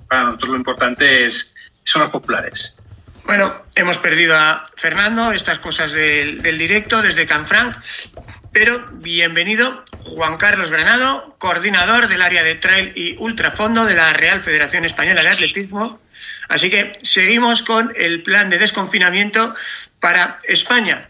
para 0.08 0.22
nosotros 0.22 0.48
lo 0.48 0.56
importante 0.56 1.26
es, 1.26 1.54
son 1.84 2.00
los 2.00 2.10
populares. 2.10 2.78
Bueno, 3.26 3.64
hemos 3.74 3.98
perdido 3.98 4.34
a 4.38 4.64
Fernando, 4.74 5.32
estas 5.32 5.58
cosas 5.58 5.92
del, 5.92 6.40
del 6.40 6.56
directo 6.56 7.02
desde 7.02 7.26
Canfranc, 7.26 7.76
pero 8.58 8.84
bienvenido 8.94 9.84
Juan 10.02 10.36
Carlos 10.36 10.68
Granado, 10.68 11.36
coordinador 11.38 12.08
del 12.08 12.22
área 12.22 12.42
de 12.42 12.56
trail 12.56 12.92
y 12.96 13.14
ultrafondo 13.16 13.84
de 13.84 13.94
la 13.94 14.12
Real 14.14 14.42
Federación 14.42 14.84
Española 14.84 15.22
de 15.22 15.28
Atletismo 15.28 16.00
Así 16.48 16.68
que 16.68 16.98
seguimos 17.02 17.62
con 17.62 17.94
el 17.96 18.24
plan 18.24 18.50
de 18.50 18.58
desconfinamiento 18.58 19.54
para 20.00 20.40
España. 20.42 21.08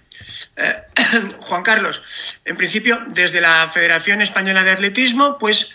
Eh, 0.56 0.76
Juan 1.40 1.62
Carlos, 1.62 2.02
en 2.44 2.58
principio, 2.58 3.02
desde 3.14 3.40
la 3.40 3.70
Federación 3.72 4.20
Española 4.20 4.62
de 4.62 4.72
Atletismo, 4.72 5.38
pues 5.38 5.74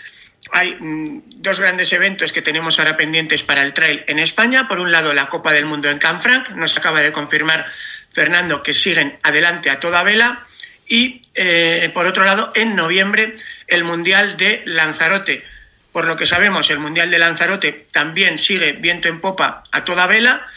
hay 0.51 0.75
mm, 0.79 1.41
dos 1.41 1.59
grandes 1.59 1.91
eventos 1.91 2.31
que 2.31 2.43
tenemos 2.43 2.77
ahora 2.77 2.97
pendientes 2.97 3.41
para 3.41 3.63
el 3.63 3.73
trail 3.73 4.03
en 4.05 4.19
España. 4.19 4.67
Por 4.67 4.79
un 4.79 4.91
lado, 4.91 5.11
la 5.15 5.27
Copa 5.27 5.51
del 5.51 5.65
Mundo 5.65 5.89
en 5.89 5.97
Canfranc. 5.97 6.51
Nos 6.51 6.77
acaba 6.77 6.99
de 6.99 7.11
confirmar 7.11 7.65
Fernando 8.13 8.61
que 8.61 8.75
siguen 8.75 9.17
adelante 9.23 9.71
a 9.71 9.79
toda 9.79 10.03
vela. 10.03 10.45
Y, 10.87 11.21
eh, 11.33 11.89
por 11.93 12.05
otro 12.05 12.23
lado, 12.23 12.51
en 12.55 12.75
noviembre, 12.75 13.37
el 13.67 13.83
Mundial 13.83 14.37
de 14.37 14.61
Lanzarote. 14.65 15.43
Por 15.91 16.07
lo 16.07 16.17
que 16.17 16.25
sabemos, 16.25 16.69
el 16.71 16.79
Mundial 16.79 17.11
de 17.11 17.19
Lanzarote 17.19 17.87
también 17.91 18.39
sigue 18.39 18.73
viento 18.73 19.07
en 19.07 19.21
popa 19.21 19.63
a 19.71 19.83
toda 19.83 20.07
vela. 20.07 20.47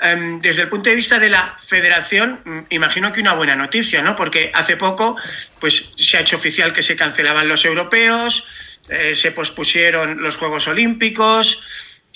em, 0.00 0.40
desde 0.40 0.62
el 0.62 0.68
punto 0.68 0.90
de 0.90 0.96
vista 0.96 1.18
de 1.18 1.30
la 1.30 1.56
federación, 1.66 2.40
mm, 2.44 2.60
imagino 2.70 3.12
que 3.12 3.20
una 3.20 3.32
buena 3.34 3.56
noticia, 3.56 4.02
¿no? 4.02 4.16
Porque 4.16 4.50
hace 4.52 4.76
poco 4.76 5.16
pues, 5.60 5.92
se 5.96 6.18
ha 6.18 6.20
hecho 6.20 6.36
oficial 6.36 6.74
que 6.74 6.82
se 6.82 6.96
cancelaban 6.96 7.48
los 7.48 7.64
europeos, 7.64 8.46
eh, 8.88 9.14
se 9.14 9.30
pospusieron 9.30 10.22
los 10.22 10.36
Juegos 10.36 10.68
Olímpicos. 10.68 11.62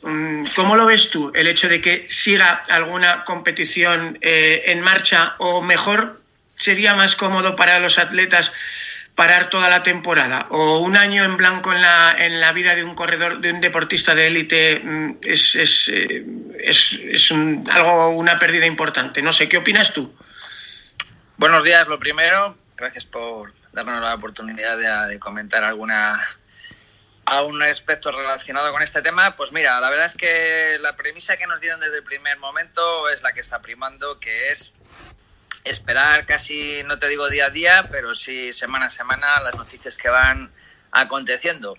Mm, 0.03 0.47
¿Cómo 0.55 0.77
lo 0.77 0.87
ves 0.87 1.09
tú 1.09 1.33
el 1.35 1.47
hecho 1.47 1.69
de 1.69 1.81
que 1.81 2.07
siga 2.09 2.65
alguna 2.69 3.25
competición 3.25 4.19
eh, 4.21 4.65
en 4.67 4.81
marcha 4.81 5.35
o 5.39 5.63
mejor 5.63 6.21
sería 6.59 6.95
más 6.95 7.17
cómodo 7.17 7.57
para 7.57 7.79
los 7.79 7.99
atletas 7.99 8.53
parar 9.15 9.51
toda 9.51 9.69
la 9.69 9.83
temporada 9.83 10.47
o 10.51 10.79
un 10.79 10.97
año 10.97 11.25
en 11.25 11.37
blanco 11.37 11.73
en 11.73 11.83
la, 11.83 12.15
en 12.17 12.41
la 12.41 12.53
vida 12.53 12.77
de 12.77 12.85
un 12.85 12.95
corredor, 12.95 13.41
de 13.41 13.51
un 13.51 13.61
deportista 13.61 14.15
de 14.15 14.29
élite 14.29 14.79
mm, 14.79 15.17
es, 15.23 15.57
es, 15.57 15.89
eh, 15.89 16.25
es, 16.61 17.33
algo, 17.33 18.11
una 18.11 18.39
pérdida 18.39 18.65
importante. 18.65 19.21
No 19.21 19.33
sé, 19.33 19.49
¿qué 19.49 19.57
opinas 19.57 19.93
tú? 19.93 20.15
Buenos 21.37 21.65
días, 21.65 21.89
lo 21.89 21.99
primero. 21.99 22.57
Gracias 22.77 23.07
por 23.07 23.53
darnos 23.73 24.01
la 24.01 24.15
oportunidad 24.15 25.09
de, 25.09 25.19
comentar 25.19 25.65
alguna 25.65 26.25
a 27.25 27.43
un 27.43 27.61
aspecto 27.63 28.13
relacionado 28.13 28.73
con 28.73 28.83
este 28.83 29.03
tema, 29.03 29.37
pues 29.37 29.53
mira, 29.53 29.81
la 29.81 29.91
verdad 29.91 30.07
es 30.07 30.15
que 30.15 30.79
la 30.81 30.97
premisa 30.97 31.37
que 31.37 31.47
nos 31.47 31.61
dieron 31.61 31.79
desde 31.79 31.99
el 31.99 32.05
primer 32.05 32.39
momento 32.39 33.09
es 33.11 33.21
la 33.23 33.33
que 33.33 33.41
está 33.41 33.61
primando, 33.61 34.19
que 34.19 34.47
es 34.47 34.73
esperar 35.69 36.27
casi, 36.27 36.83
no 36.85 36.99
te 36.99 37.09
digo 37.09 37.29
día 37.29 37.47
a 37.47 37.51
día, 37.51 37.83
pero 37.91 38.15
sí 38.15 38.53
semana 38.53 38.87
a 38.87 38.91
semana 38.91 39.41
las 39.41 39.57
noticias 39.57 39.97
que 39.97 40.09
van 40.09 40.51
aconteciendo. 40.91 41.77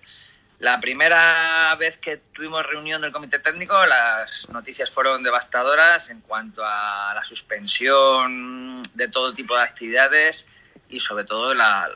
La 0.60 0.78
primera 0.78 1.74
vez 1.80 1.98
que 1.98 2.18
tuvimos 2.18 2.66
reunión 2.66 3.02
del 3.02 3.14
comité 3.14 3.40
técnico, 3.40 3.86
las 3.86 4.50
noticias 4.50 4.90
fueron 4.90 5.24
devastadoras 5.24 6.10
en 6.10 6.20
cuanto 6.20 6.64
a 6.66 7.14
la 7.16 7.24
suspensión 7.24 8.84
de 8.94 9.08
todo 9.08 9.34
tipo 9.34 9.56
de 9.56 9.64
actividades 9.64 10.46
y 10.90 11.00
sobre 11.00 11.24
todo 11.24 11.54
la, 11.54 11.88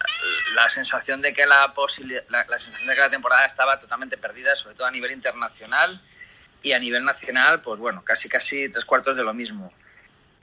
sensación 0.69 1.21
de 1.21 1.33
que 1.33 1.45
la, 1.45 1.73
la, 2.29 2.45
la 2.47 2.59
sensación 2.59 2.88
de 2.88 2.95
que 2.95 3.01
la 3.01 3.09
temporada 3.09 3.45
estaba 3.45 3.79
totalmente 3.79 4.17
perdida, 4.17 4.55
sobre 4.55 4.75
todo 4.75 4.88
a 4.88 4.91
nivel 4.91 5.12
internacional 5.12 6.01
y 6.62 6.71
a 6.71 6.79
nivel 6.79 7.03
nacional, 7.03 7.59
pues 7.62 7.79
bueno, 7.79 8.03
casi 8.05 8.29
casi 8.29 8.69
tres 8.69 8.85
cuartos 8.85 9.17
de 9.17 9.23
lo 9.23 9.33
mismo. 9.33 9.73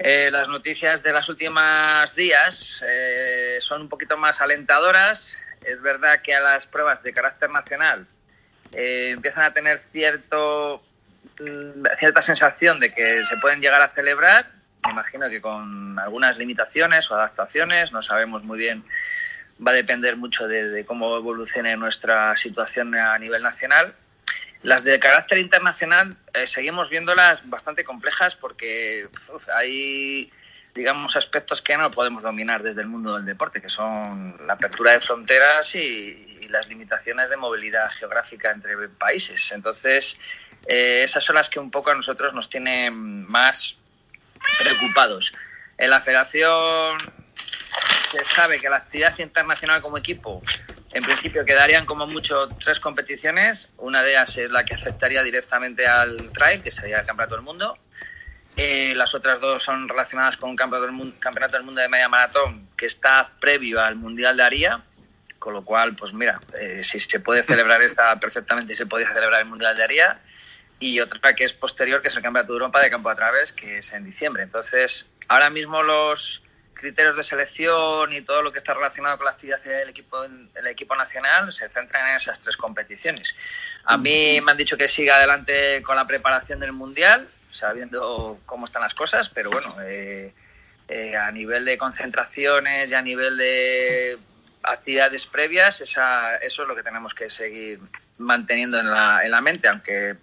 Eh, 0.02 0.30
las 0.32 0.48
noticias 0.48 1.02
de 1.02 1.12
los 1.12 1.28
últimos 1.28 2.14
días 2.14 2.82
eh, 2.88 3.58
son 3.60 3.82
un 3.82 3.88
poquito 3.90 4.16
más 4.16 4.40
alentadoras. 4.40 5.36
Es 5.62 5.82
verdad 5.82 6.22
que 6.22 6.34
a 6.34 6.40
las 6.40 6.66
pruebas 6.66 7.02
de 7.02 7.12
carácter 7.12 7.50
nacional 7.50 8.06
eh, 8.74 9.10
empiezan 9.10 9.44
a 9.44 9.52
tener 9.52 9.82
cierto, 9.92 10.82
mm, 11.38 11.84
cierta 11.98 12.22
sensación 12.22 12.80
de 12.80 12.94
que 12.94 13.26
se 13.28 13.36
pueden 13.42 13.60
llegar 13.60 13.82
a 13.82 13.90
celebrar. 13.90 14.46
Me 14.86 14.92
imagino 14.92 15.28
que 15.28 15.42
con 15.42 15.98
algunas 15.98 16.38
limitaciones 16.38 17.10
o 17.10 17.14
adaptaciones, 17.16 17.92
no 17.92 18.00
sabemos 18.00 18.42
muy 18.42 18.58
bien, 18.58 18.82
va 19.64 19.72
a 19.72 19.74
depender 19.74 20.16
mucho 20.16 20.48
de 20.48 20.82
cómo 20.86 21.14
evolucione 21.18 21.76
nuestra 21.76 22.34
situación 22.38 22.94
a 22.94 23.18
nivel 23.18 23.42
nacional 23.42 23.94
las 24.62 24.84
de 24.84 24.98
carácter 25.00 25.38
internacional 25.38 26.14
eh, 26.34 26.46
seguimos 26.46 26.90
viéndolas 26.90 27.48
bastante 27.48 27.82
complejas 27.82 28.36
porque 28.36 29.02
hay, 29.54 30.30
digamos, 30.74 31.16
aspectos 31.16 31.62
que 31.62 31.76
no 31.78 31.90
podemos 31.90 32.22
dominar 32.22 32.62
desde 32.62 32.82
el 32.82 32.88
mundo 32.88 33.16
del 33.16 33.24
deporte, 33.24 33.62
que 33.62 33.70
son 33.70 34.36
la 34.46 34.54
apertura 34.54 34.92
de 34.92 35.00
fronteras 35.00 35.74
y, 35.74 36.26
las 36.50 36.66
limitaciones 36.66 37.30
de 37.30 37.36
movilidad 37.36 37.88
geográfica 37.92 38.50
entre 38.50 38.88
países. 38.88 39.52
Entonces, 39.52 40.18
eh, 40.66 41.04
esas 41.04 41.22
son 41.22 41.36
las 41.36 41.48
que 41.48 41.60
un 41.60 41.70
poco 41.70 41.92
a 41.92 41.94
nosotros 41.94 42.34
nos 42.34 42.50
tienen 42.50 43.24
más 43.28 43.76
preocupados. 44.58 45.32
En 45.78 45.90
la 45.90 46.00
federación 46.00 46.98
se 48.10 48.24
sabe 48.24 48.58
que 48.58 48.68
la 48.68 48.78
actividad 48.78 49.16
internacional 49.20 49.80
como 49.80 49.96
equipo 49.96 50.42
en 50.92 51.04
principio 51.04 51.44
quedarían 51.44 51.86
como 51.86 52.06
mucho 52.06 52.48
tres 52.62 52.80
competiciones. 52.80 53.72
Una 53.78 54.02
de 54.02 54.10
ellas 54.10 54.36
es 54.36 54.50
la 54.50 54.64
que 54.64 54.74
afectaría 54.74 55.22
directamente 55.22 55.86
al 55.86 56.16
trail, 56.32 56.62
que 56.62 56.72
sería 56.72 57.00
el 57.00 57.06
Campeonato 57.06 57.36
del 57.36 57.44
Mundo. 57.44 57.78
Eh, 58.56 58.92
las 58.96 59.14
otras 59.14 59.40
dos 59.40 59.62
son 59.62 59.88
relacionadas 59.88 60.36
con 60.36 60.50
un 60.50 60.56
campeonato 60.56 60.86
del, 60.86 61.62
mundo, 61.62 61.80
de 61.80 61.88
Media 61.88 62.08
Maratón, 62.08 62.68
que 62.76 62.86
está 62.86 63.30
previo 63.38 63.80
al 63.80 63.94
Mundial 63.94 64.36
de 64.36 64.42
Aria. 64.42 64.82
Con 65.38 65.54
lo 65.54 65.64
cual, 65.64 65.94
pues 65.94 66.12
mira, 66.12 66.34
eh, 66.60 66.82
si 66.82 66.98
se 66.98 67.20
puede 67.20 67.44
celebrar 67.44 67.80
esta 67.82 68.14
perfectamente, 68.20 68.74
se 68.74 68.86
podría 68.86 69.12
celebrar 69.12 69.40
el 69.40 69.46
Mundial 69.46 69.76
de 69.76 69.84
Aria. 69.84 70.20
Y 70.80 70.98
otra 70.98 71.34
que 71.34 71.44
es 71.44 71.52
posterior, 71.52 72.02
que 72.02 72.08
es 72.08 72.16
el 72.16 72.22
Campeonato 72.22 72.52
de 72.52 72.56
Europa 72.56 72.80
de 72.80 72.90
Campo 72.90 73.10
a 73.10 73.14
Través, 73.14 73.52
que 73.52 73.74
es 73.74 73.92
en 73.92 74.04
diciembre. 74.04 74.42
Entonces, 74.42 75.08
ahora 75.28 75.50
mismo 75.50 75.82
los, 75.82 76.42
criterios 76.80 77.16
de 77.16 77.22
selección 77.22 78.12
y 78.12 78.22
todo 78.22 78.42
lo 78.42 78.50
que 78.50 78.58
está 78.58 78.74
relacionado 78.74 79.16
con 79.16 79.26
la 79.26 79.32
actividad 79.32 79.60
del 79.62 79.90
equipo, 79.90 80.22
del 80.26 80.66
equipo 80.66 80.96
nacional 80.96 81.52
se 81.52 81.68
centran 81.68 82.08
en 82.08 82.16
esas 82.16 82.40
tres 82.40 82.56
competiciones. 82.56 83.36
A 83.84 83.96
mí 83.96 84.40
me 84.40 84.52
han 84.52 84.56
dicho 84.56 84.76
que 84.76 84.88
siga 84.88 85.16
adelante 85.16 85.82
con 85.82 85.96
la 85.96 86.04
preparación 86.04 86.58
del 86.60 86.72
Mundial, 86.72 87.28
sabiendo 87.52 88.38
cómo 88.46 88.66
están 88.66 88.82
las 88.82 88.94
cosas, 88.94 89.28
pero 89.28 89.50
bueno, 89.50 89.76
eh, 89.82 90.32
eh, 90.88 91.16
a 91.16 91.30
nivel 91.30 91.64
de 91.64 91.78
concentraciones 91.78 92.90
y 92.90 92.94
a 92.94 93.02
nivel 93.02 93.36
de 93.36 94.18
actividades 94.62 95.26
previas, 95.26 95.80
esa, 95.80 96.36
eso 96.36 96.62
es 96.62 96.68
lo 96.68 96.74
que 96.74 96.82
tenemos 96.82 97.14
que 97.14 97.30
seguir 97.30 97.80
manteniendo 98.18 98.78
en 98.78 98.90
la, 98.90 99.24
en 99.24 99.30
la 99.30 99.40
mente, 99.40 99.68
aunque 99.68 100.16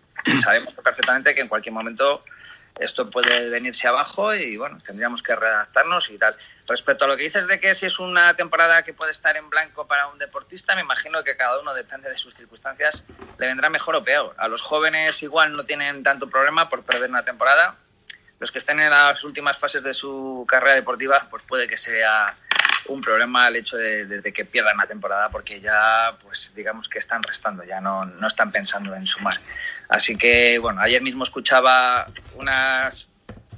sabemos 0.43 0.73
perfectamente 0.73 1.33
que 1.33 1.41
en 1.41 1.47
cualquier 1.47 1.73
momento 1.73 2.23
esto 2.79 3.09
puede 3.09 3.49
venirse 3.49 3.87
abajo 3.87 4.33
y 4.33 4.57
bueno, 4.57 4.77
tendríamos 4.85 5.23
que 5.23 5.35
redactarnos 5.35 6.09
y 6.09 6.17
tal. 6.17 6.35
Respecto 6.67 7.05
a 7.05 7.07
lo 7.07 7.17
que 7.17 7.23
dices 7.23 7.47
de 7.47 7.59
que 7.59 7.73
si 7.73 7.85
es 7.85 7.99
una 7.99 8.33
temporada 8.35 8.83
que 8.83 8.93
puede 8.93 9.11
estar 9.11 9.35
en 9.37 9.49
blanco 9.49 9.87
para 9.87 10.07
un 10.07 10.17
deportista, 10.17 10.75
me 10.75 10.81
imagino 10.81 11.23
que 11.23 11.35
cada 11.35 11.59
uno 11.59 11.73
depende 11.73 12.09
de 12.09 12.17
sus 12.17 12.35
circunstancias, 12.35 13.03
le 13.37 13.47
vendrá 13.47 13.69
mejor 13.69 13.95
o 13.95 14.03
peor. 14.03 14.35
A 14.37 14.47
los 14.47 14.61
jóvenes 14.61 15.21
igual 15.23 15.53
no 15.53 15.65
tienen 15.65 16.03
tanto 16.03 16.27
problema 16.27 16.69
por 16.69 16.83
perder 16.83 17.09
una 17.09 17.23
temporada. 17.23 17.75
Los 18.39 18.51
que 18.51 18.59
estén 18.59 18.79
en 18.79 18.91
las 18.91 19.23
últimas 19.23 19.57
fases 19.57 19.83
de 19.83 19.93
su 19.93 20.45
carrera 20.47 20.75
deportiva, 20.75 21.27
pues 21.29 21.43
puede 21.43 21.67
que 21.67 21.77
sea 21.77 22.35
un 22.87 23.01
problema 23.01 23.47
el 23.47 23.57
hecho 23.57 23.77
de, 23.77 24.21
que 24.33 24.45
pierdan 24.45 24.77
la 24.77 24.85
temporada 24.85 25.29
porque 25.29 25.59
ya, 25.59 26.15
pues 26.21 26.53
digamos 26.55 26.87
que 26.87 26.99
están 26.99 27.23
restando, 27.23 27.63
ya 27.63 27.81
no, 27.81 28.05
no 28.05 28.27
están 28.27 28.51
pensando 28.51 28.95
en 28.95 29.07
sumar. 29.07 29.35
Así 29.89 30.17
que, 30.17 30.59
bueno, 30.59 30.81
ayer 30.81 31.01
mismo 31.01 31.23
escuchaba 31.23 32.05
unas, 32.35 33.09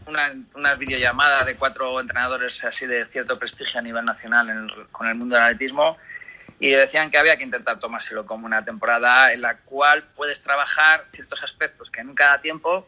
unas 0.06 0.78
videollamadas 0.78 1.46
de 1.46 1.56
cuatro 1.56 2.00
entrenadores 2.00 2.64
así 2.64 2.86
de 2.86 3.06
cierto 3.06 3.38
prestigio 3.38 3.80
a 3.80 3.84
nivel 3.84 4.06
nacional 4.06 4.48
con 4.92 5.08
el 5.08 5.16
mundo 5.16 5.36
del 5.36 5.46
atletismo 5.46 5.98
y 6.60 6.72
decían 6.72 7.10
que 7.10 7.18
había 7.18 7.38
que 7.38 7.44
intentar 7.44 7.80
tomárselo 7.80 8.26
como 8.26 8.46
una 8.46 8.60
temporada 8.62 9.32
en 9.32 9.42
la 9.42 9.58
cual 9.58 10.04
puedes 10.16 10.42
trabajar 10.44 11.06
ciertos 11.12 11.42
aspectos 11.42 11.90
que 11.90 12.04
nunca 12.04 12.28
da 12.28 12.42
tiempo 12.42 12.88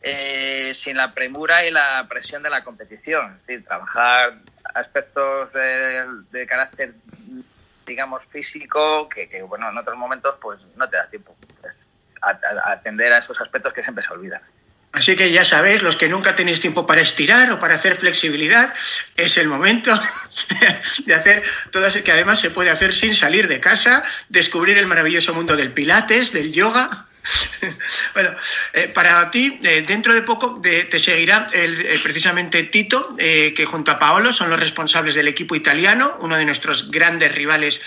eh, 0.00 0.72
sin 0.74 0.96
la 0.96 1.12
premura 1.12 1.66
y 1.66 1.70
la 1.70 2.06
presión 2.08 2.42
de 2.42 2.50
la 2.50 2.64
competición. 2.64 3.32
Es 3.32 3.46
decir, 3.46 3.64
trabajar 3.64 4.38
aspectos 4.74 5.52
de, 5.52 6.46
carácter, 6.46 6.94
digamos, 7.86 8.24
físico 8.26 9.08
que, 9.08 9.42
bueno, 9.42 9.68
en 9.70 9.78
otros 9.78 9.96
momentos 9.96 10.36
pues 10.40 10.60
no 10.76 10.88
te 10.88 10.96
da 10.96 11.06
tiempo 11.08 11.36
atender 12.26 13.12
a 13.12 13.18
esos 13.18 13.40
aspectos 13.40 13.72
que 13.72 13.82
siempre 13.82 14.04
se 14.04 14.12
olvidan. 14.12 14.40
Así 14.96 15.14
que 15.14 15.30
ya 15.30 15.44
sabéis, 15.44 15.82
los 15.82 15.98
que 15.98 16.08
nunca 16.08 16.36
tenéis 16.36 16.60
tiempo 16.60 16.86
para 16.86 17.02
estirar 17.02 17.52
o 17.52 17.60
para 17.60 17.74
hacer 17.74 17.96
flexibilidad, 17.96 18.72
es 19.14 19.36
el 19.36 19.46
momento 19.46 19.92
de 21.04 21.14
hacer 21.14 21.42
todo 21.70 21.86
eso 21.86 22.02
que 22.02 22.12
además 22.12 22.40
se 22.40 22.50
puede 22.50 22.70
hacer 22.70 22.94
sin 22.94 23.14
salir 23.14 23.46
de 23.46 23.60
casa, 23.60 24.04
descubrir 24.30 24.78
el 24.78 24.86
maravilloso 24.86 25.34
mundo 25.34 25.54
del 25.54 25.72
pilates, 25.72 26.32
del 26.32 26.50
yoga. 26.50 27.04
Bueno, 28.14 28.30
eh, 28.72 28.88
para 28.88 29.30
ti, 29.30 29.58
eh, 29.62 29.84
dentro 29.86 30.14
de 30.14 30.22
poco 30.22 30.62
te 30.62 30.98
seguirá 30.98 31.50
el, 31.52 32.00
precisamente 32.02 32.62
Tito, 32.62 33.16
eh, 33.18 33.52
que 33.54 33.66
junto 33.66 33.90
a 33.90 33.98
Paolo 33.98 34.32
son 34.32 34.48
los 34.48 34.60
responsables 34.60 35.14
del 35.14 35.28
equipo 35.28 35.56
italiano, 35.56 36.16
uno 36.20 36.36
de 36.36 36.44
nuestros 36.44 36.90
grandes 36.90 37.34
rivales 37.34 37.80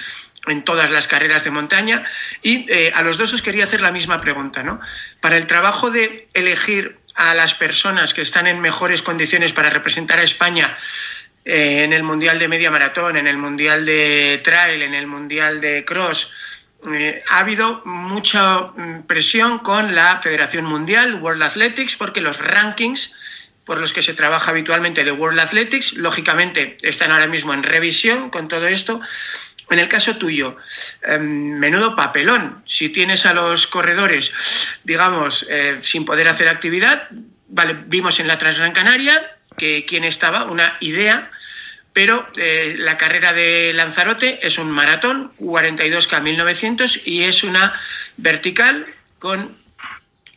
en 0.47 0.63
todas 0.63 0.91
las 0.91 1.07
carreras 1.07 1.43
de 1.43 1.51
montaña. 1.51 2.03
Y 2.41 2.65
eh, 2.69 2.91
a 2.93 3.01
los 3.01 3.17
dos 3.17 3.33
os 3.33 3.41
quería 3.41 3.65
hacer 3.65 3.81
la 3.81 3.91
misma 3.91 4.17
pregunta, 4.17 4.63
¿no? 4.63 4.79
Para 5.21 5.37
el 5.37 5.47
trabajo 5.47 5.91
de 5.91 6.27
elegir 6.33 6.97
a 7.15 7.33
las 7.33 7.53
personas 7.53 8.13
que 8.13 8.21
están 8.21 8.47
en 8.47 8.61
mejores 8.61 9.01
condiciones 9.01 9.51
para 9.51 9.69
representar 9.69 10.19
a 10.19 10.23
España 10.23 10.77
eh, 11.45 11.83
en 11.83 11.93
el 11.93 12.03
Mundial 12.03 12.39
de 12.39 12.47
Media 12.47 12.71
Maratón, 12.71 13.17
en 13.17 13.27
el 13.27 13.37
Mundial 13.37 13.85
de 13.85 14.41
Trail, 14.43 14.81
en 14.81 14.93
el 14.93 15.07
Mundial 15.07 15.59
de 15.59 15.83
Cross, 15.85 16.31
eh, 16.93 17.23
ha 17.27 17.39
habido 17.39 17.81
mucha 17.85 18.59
mm, 18.59 19.03
presión 19.05 19.59
con 19.59 19.95
la 19.95 20.19
Federación 20.21 20.65
Mundial, 20.65 21.15
World 21.15 21.43
Athletics, 21.43 21.95
porque 21.95 22.21
los 22.21 22.37
rankings 22.37 23.13
por 23.65 23.79
los 23.79 23.93
que 23.93 24.01
se 24.01 24.15
trabaja 24.15 24.49
habitualmente 24.49 25.03
de 25.03 25.11
World 25.11 25.39
Athletics, 25.39 25.93
lógicamente 25.93 26.77
están 26.81 27.11
ahora 27.11 27.27
mismo 27.27 27.53
en 27.53 27.61
revisión 27.61 28.31
con 28.31 28.47
todo 28.47 28.67
esto 28.67 28.99
en 29.69 29.79
el 29.79 29.87
caso 29.87 30.17
tuyo, 30.17 30.57
em, 31.01 31.59
menudo 31.59 31.95
papelón. 31.95 32.63
Si 32.65 32.89
tienes 32.89 33.25
a 33.25 33.33
los 33.33 33.67
corredores, 33.67 34.33
digamos, 34.83 35.45
eh, 35.49 35.79
sin 35.83 36.05
poder 36.05 36.27
hacer 36.27 36.47
actividad, 36.47 37.07
vale, 37.47 37.75
vimos 37.85 38.19
en 38.19 38.27
la 38.27 38.37
Transgran 38.37 38.71
Canaria 38.71 39.35
que 39.57 39.85
quien 39.85 40.03
estaba, 40.03 40.45
una 40.45 40.77
idea, 40.79 41.29
pero 41.93 42.25
eh, 42.37 42.75
la 42.77 42.97
carrera 42.97 43.33
de 43.33 43.73
Lanzarote 43.73 44.39
es 44.45 44.57
un 44.57 44.71
maratón, 44.71 45.33
42K 45.37 46.21
1900, 46.21 47.01
y 47.05 47.23
es 47.23 47.43
una 47.43 47.79
vertical 48.17 48.85
con 49.19 49.57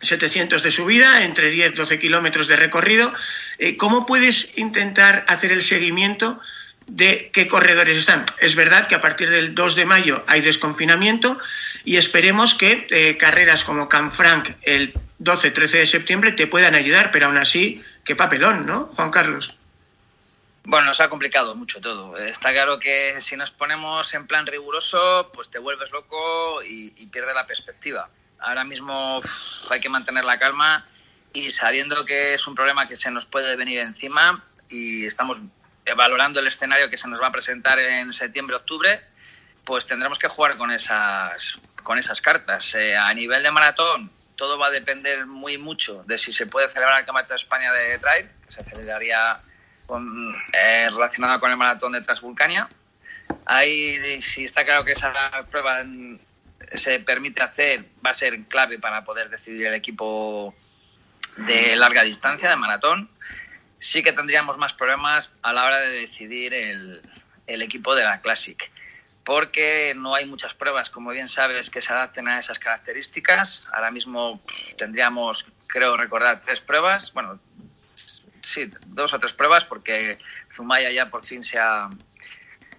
700 0.02 0.62
de 0.62 0.70
subida, 0.70 1.22
entre 1.22 1.50
10 1.50 1.74
12 1.74 1.98
kilómetros 1.98 2.48
de 2.48 2.56
recorrido. 2.56 3.14
Eh, 3.58 3.76
¿Cómo 3.76 4.06
puedes 4.06 4.56
intentar 4.58 5.24
hacer 5.28 5.52
el 5.52 5.62
seguimiento 5.62 6.40
de 6.86 7.30
qué 7.32 7.48
corredores 7.48 7.96
están? 7.96 8.26
Es 8.38 8.54
verdad 8.54 8.88
que 8.88 8.94
a 8.94 9.00
partir 9.00 9.30
del 9.30 9.54
2 9.54 9.74
de 9.74 9.84
mayo 9.84 10.18
hay 10.26 10.40
desconfinamiento 10.40 11.38
y 11.84 11.96
esperemos 11.96 12.54
que 12.54 12.86
eh, 12.90 13.16
carreras 13.16 13.64
como 13.64 13.88
Canfranc 13.88 14.50
el 14.62 14.94
12-13 15.20 15.70
de 15.70 15.86
septiembre 15.86 16.32
te 16.32 16.46
puedan 16.46 16.74
ayudar, 16.74 17.10
pero 17.12 17.26
aún 17.26 17.38
así, 17.38 17.82
qué 18.04 18.16
papelón, 18.16 18.66
¿no, 18.66 18.86
Juan 18.96 19.10
Carlos? 19.10 19.54
Bueno, 20.64 20.86
nos 20.86 21.00
ha 21.00 21.08
complicado 21.08 21.56
mucho 21.56 21.80
todo. 21.80 22.16
Está 22.18 22.52
claro 22.52 22.78
que 22.78 23.20
si 23.20 23.36
nos 23.36 23.50
ponemos 23.50 24.14
en 24.14 24.26
plan 24.26 24.46
riguroso, 24.46 25.30
pues 25.32 25.50
te 25.50 25.58
vuelves 25.58 25.90
loco 25.90 26.62
y, 26.62 26.92
y 26.96 27.06
pierdes 27.06 27.34
la 27.34 27.46
perspectiva 27.46 28.08
ahora 28.42 28.64
mismo 28.64 29.20
hay 29.70 29.80
que 29.80 29.88
mantener 29.88 30.24
la 30.24 30.38
calma 30.38 30.86
y 31.32 31.50
sabiendo 31.50 32.04
que 32.04 32.34
es 32.34 32.46
un 32.46 32.54
problema 32.54 32.88
que 32.88 32.96
se 32.96 33.10
nos 33.10 33.24
puede 33.24 33.56
venir 33.56 33.78
encima 33.78 34.44
y 34.68 35.06
estamos 35.06 35.38
valorando 35.96 36.40
el 36.40 36.46
escenario 36.46 36.88
que 36.88 36.96
se 36.96 37.08
nos 37.08 37.20
va 37.20 37.28
a 37.28 37.32
presentar 37.32 37.78
en 37.78 38.12
septiembre-octubre, 38.12 39.00
pues 39.64 39.86
tendremos 39.86 40.18
que 40.18 40.28
jugar 40.28 40.56
con 40.56 40.70
esas, 40.70 41.54
con 41.82 41.98
esas 41.98 42.20
cartas. 42.20 42.74
Eh, 42.74 42.96
a 42.96 43.12
nivel 43.14 43.42
de 43.42 43.50
maratón, 43.50 44.10
todo 44.36 44.58
va 44.58 44.68
a 44.68 44.70
depender 44.70 45.26
muy 45.26 45.58
mucho 45.58 46.02
de 46.04 46.18
si 46.18 46.32
se 46.32 46.46
puede 46.46 46.68
celebrar 46.68 47.00
el 47.00 47.06
Campeonato 47.06 47.34
de 47.34 47.40
España 47.40 47.72
de 47.72 47.98
Drive, 47.98 48.30
que 48.46 48.52
se 48.52 48.64
celebraría 48.64 49.40
eh, 50.52 50.88
relacionado 50.90 51.38
con 51.40 51.50
el 51.50 51.56
maratón 51.56 51.92
de 51.92 52.02
Transvulcania. 52.02 52.68
Ahí 53.46 54.20
sí 54.22 54.44
está 54.44 54.64
claro 54.64 54.84
que 54.84 54.92
esa 54.92 55.12
prueba 55.50 55.84
se 56.74 57.00
permite 57.00 57.42
hacer 57.42 57.84
va 58.04 58.10
a 58.10 58.14
ser 58.14 58.44
clave 58.44 58.78
para 58.78 59.04
poder 59.04 59.28
decidir 59.28 59.66
el 59.66 59.74
equipo 59.74 60.54
de 61.36 61.76
larga 61.76 62.02
distancia, 62.02 62.48
de 62.50 62.56
maratón. 62.56 63.08
Sí 63.82 64.00
que 64.04 64.12
tendríamos 64.12 64.58
más 64.58 64.72
problemas 64.74 65.32
a 65.42 65.52
la 65.52 65.64
hora 65.64 65.80
de 65.80 65.90
decidir 65.90 66.54
el, 66.54 67.00
el 67.48 67.62
equipo 67.62 67.96
de 67.96 68.04
la 68.04 68.20
Classic, 68.20 68.70
porque 69.24 69.92
no 69.96 70.14
hay 70.14 70.24
muchas 70.24 70.54
pruebas, 70.54 70.88
como 70.88 71.10
bien 71.10 71.26
sabes, 71.26 71.68
que 71.68 71.80
se 71.80 71.92
adapten 71.92 72.28
a 72.28 72.38
esas 72.38 72.60
características. 72.60 73.66
Ahora 73.72 73.90
mismo 73.90 74.40
tendríamos, 74.78 75.44
creo 75.66 75.96
recordar, 75.96 76.42
tres 76.42 76.60
pruebas. 76.60 77.12
Bueno, 77.12 77.40
sí, 78.44 78.70
dos 78.86 79.12
o 79.14 79.18
tres 79.18 79.32
pruebas, 79.32 79.64
porque 79.64 80.16
Zumaya 80.54 80.92
ya 80.92 81.10
por 81.10 81.24
fin 81.24 81.42
se 81.42 81.58
ha, 81.58 81.90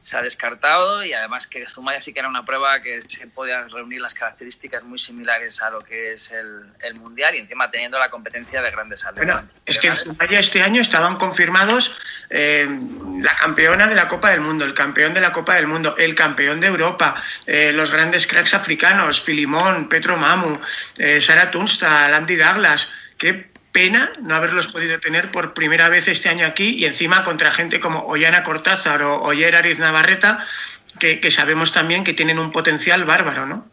se 0.03 0.17
ha 0.17 0.21
descartado 0.21 1.03
y 1.03 1.13
además 1.13 1.47
que 1.47 1.65
Zumaya 1.65 2.01
sí 2.01 2.13
que 2.13 2.19
era 2.19 2.27
una 2.27 2.45
prueba 2.45 2.81
que 2.81 3.01
se 3.07 3.25
podía 3.27 3.63
reunir 3.69 4.01
las 4.01 4.13
características 4.13 4.83
muy 4.83 4.99
similares 4.99 5.61
a 5.61 5.69
lo 5.69 5.79
que 5.79 6.13
es 6.13 6.29
el, 6.31 6.63
Mundial 6.99 7.35
y 7.35 7.39
encima 7.39 7.71
teniendo 7.71 7.97
la 7.97 8.09
competencia 8.09 8.61
de 8.61 8.69
grandes 8.69 9.03
atletas. 9.05 9.35
Bueno, 9.35 9.49
es 9.65 9.79
que 9.79 9.87
en 9.87 9.95
Zumaya 9.95 10.39
este 10.39 10.61
año 10.61 10.81
estaban 10.81 11.17
confirmados 11.17 11.95
eh, 12.29 12.67
la 13.21 13.35
campeona 13.35 13.87
de 13.87 13.95
la 13.95 14.07
Copa 14.07 14.29
del 14.29 14.41
Mundo, 14.41 14.65
el 14.65 14.73
campeón 14.73 15.13
de 15.13 15.21
la 15.21 15.31
Copa 15.31 15.55
del 15.55 15.67
Mundo, 15.67 15.95
el 15.97 16.13
campeón 16.13 16.59
de 16.59 16.67
Europa, 16.67 17.15
eh, 17.45 17.71
los 17.73 17.91
grandes 17.91 18.27
cracks 18.27 18.53
africanos, 18.53 19.21
Filimón, 19.21 19.89
Petro 19.89 20.17
Mamu, 20.17 20.59
eh, 20.97 21.19
Sara 21.21 21.49
Tunsta, 21.49 22.09
Landy 22.09 22.35
Douglas, 22.35 22.89
qué 23.17 23.52
pena 23.73 24.13
no 24.21 24.35
haberlos 24.35 24.67
podido 24.67 24.99
tener 24.99 25.31
por 25.31 25.53
primera 25.53 25.89
vez 25.89 26.07
este 26.07 26.29
año 26.29 26.45
aquí 26.45 26.75
y 26.75 26.85
encima 26.85 27.25
contra 27.25 27.51
gente 27.51 27.79
como 27.79 28.05
Ollana 28.05 28.43
Cortázar 28.43 29.01
o 29.01 29.23
Oyer 29.23 29.55
Ariz 29.55 29.79
Navarreta, 29.79 30.47
que, 30.99 31.31
sabemos 31.31 31.73
también 31.73 32.03
que 32.03 32.13
tienen 32.13 32.39
un 32.39 32.51
potencial 32.51 33.03
bárbaro, 33.03 33.47
¿no? 33.47 33.67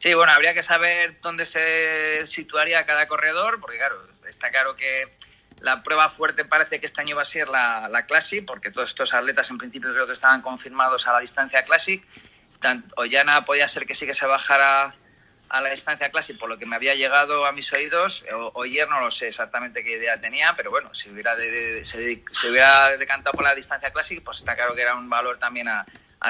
Sí, 0.00 0.12
bueno, 0.12 0.32
habría 0.32 0.52
que 0.52 0.64
saber 0.64 1.20
dónde 1.22 1.46
se 1.46 2.26
situaría 2.26 2.84
cada 2.84 3.06
corredor, 3.06 3.60
porque 3.60 3.78
claro, 3.78 4.04
está 4.28 4.50
claro 4.50 4.74
que 4.74 5.16
la 5.60 5.84
prueba 5.84 6.10
fuerte 6.10 6.44
parece 6.44 6.80
que 6.80 6.86
este 6.86 7.00
año 7.00 7.14
va 7.14 7.22
a 7.22 7.24
ser 7.24 7.46
la, 7.46 7.88
la 7.88 8.04
Classic, 8.06 8.44
porque 8.44 8.72
todos 8.72 8.88
estos 8.88 9.14
atletas 9.14 9.48
en 9.50 9.58
principio 9.58 9.92
creo 9.92 10.08
que 10.08 10.14
estaban 10.14 10.42
confirmados 10.42 11.06
a 11.06 11.12
la 11.12 11.20
distancia 11.20 11.64
Classic. 11.64 12.04
Ollana 12.96 13.44
podía 13.44 13.68
ser 13.68 13.86
que 13.86 13.94
sí 13.94 14.04
que 14.04 14.14
se 14.14 14.26
bajara 14.26 14.94
a 15.52 15.60
la 15.60 15.68
distancia 15.68 16.10
clásica, 16.10 16.38
por 16.40 16.48
lo 16.48 16.58
que 16.58 16.64
me 16.64 16.76
había 16.76 16.94
llegado 16.94 17.44
a 17.44 17.52
mis 17.52 17.70
oídos. 17.74 18.24
O, 18.54 18.64
ayer 18.64 18.88
no 18.88 19.00
lo 19.00 19.10
sé 19.10 19.28
exactamente 19.28 19.84
qué 19.84 19.98
idea 19.98 20.18
tenía, 20.18 20.54
pero 20.56 20.70
bueno, 20.70 20.94
si 20.94 21.10
hubiera, 21.10 21.36
se, 21.38 22.22
hubiera 22.48 22.96
decantado 22.96 23.34
por 23.34 23.44
la 23.44 23.54
distancia 23.54 23.90
clásica, 23.90 24.22
pues 24.24 24.38
está 24.38 24.56
claro 24.56 24.74
que 24.74 24.80
era 24.80 24.94
un 24.94 25.10
valor 25.10 25.38
también 25.38 25.68
a, 25.68 25.84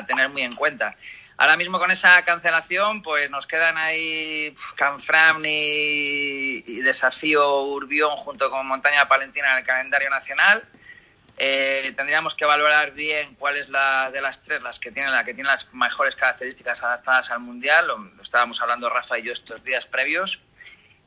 tener 0.08 0.28
muy 0.30 0.42
en 0.42 0.56
cuenta. 0.56 0.96
Ahora 1.36 1.56
mismo 1.56 1.78
con 1.78 1.92
esa 1.92 2.20
cancelación, 2.24 3.00
pues 3.00 3.30
nos 3.30 3.46
quedan 3.46 3.78
ahí 3.78 4.56
Canfram 4.74 5.44
y, 5.44 6.64
y 6.66 6.80
Desafío 6.80 7.62
Urbión 7.62 8.16
junto 8.16 8.50
con 8.50 8.66
Montaña 8.66 9.06
Palentina 9.06 9.52
en 9.52 9.58
el 9.58 9.64
calendario 9.64 10.10
nacional. 10.10 10.64
Eh, 11.38 11.92
tendríamos 11.96 12.34
que 12.34 12.44
valorar 12.44 12.92
bien 12.92 13.34
cuál 13.36 13.56
es 13.56 13.68
la 13.68 14.10
de 14.10 14.20
las 14.20 14.42
tres 14.42 14.62
las 14.62 14.78
que 14.78 14.92
tiene 14.92 15.10
la 15.10 15.24
que 15.24 15.34
tiene 15.34 15.48
las 15.48 15.72
mejores 15.72 16.14
características 16.14 16.82
adaptadas 16.82 17.30
al 17.30 17.40
mundial. 17.40 17.86
Lo, 17.86 18.22
estábamos 18.22 18.60
hablando 18.60 18.88
Rafa 18.90 19.18
y 19.18 19.22
yo 19.22 19.32
estos 19.32 19.64
días 19.64 19.86
previos. 19.86 20.40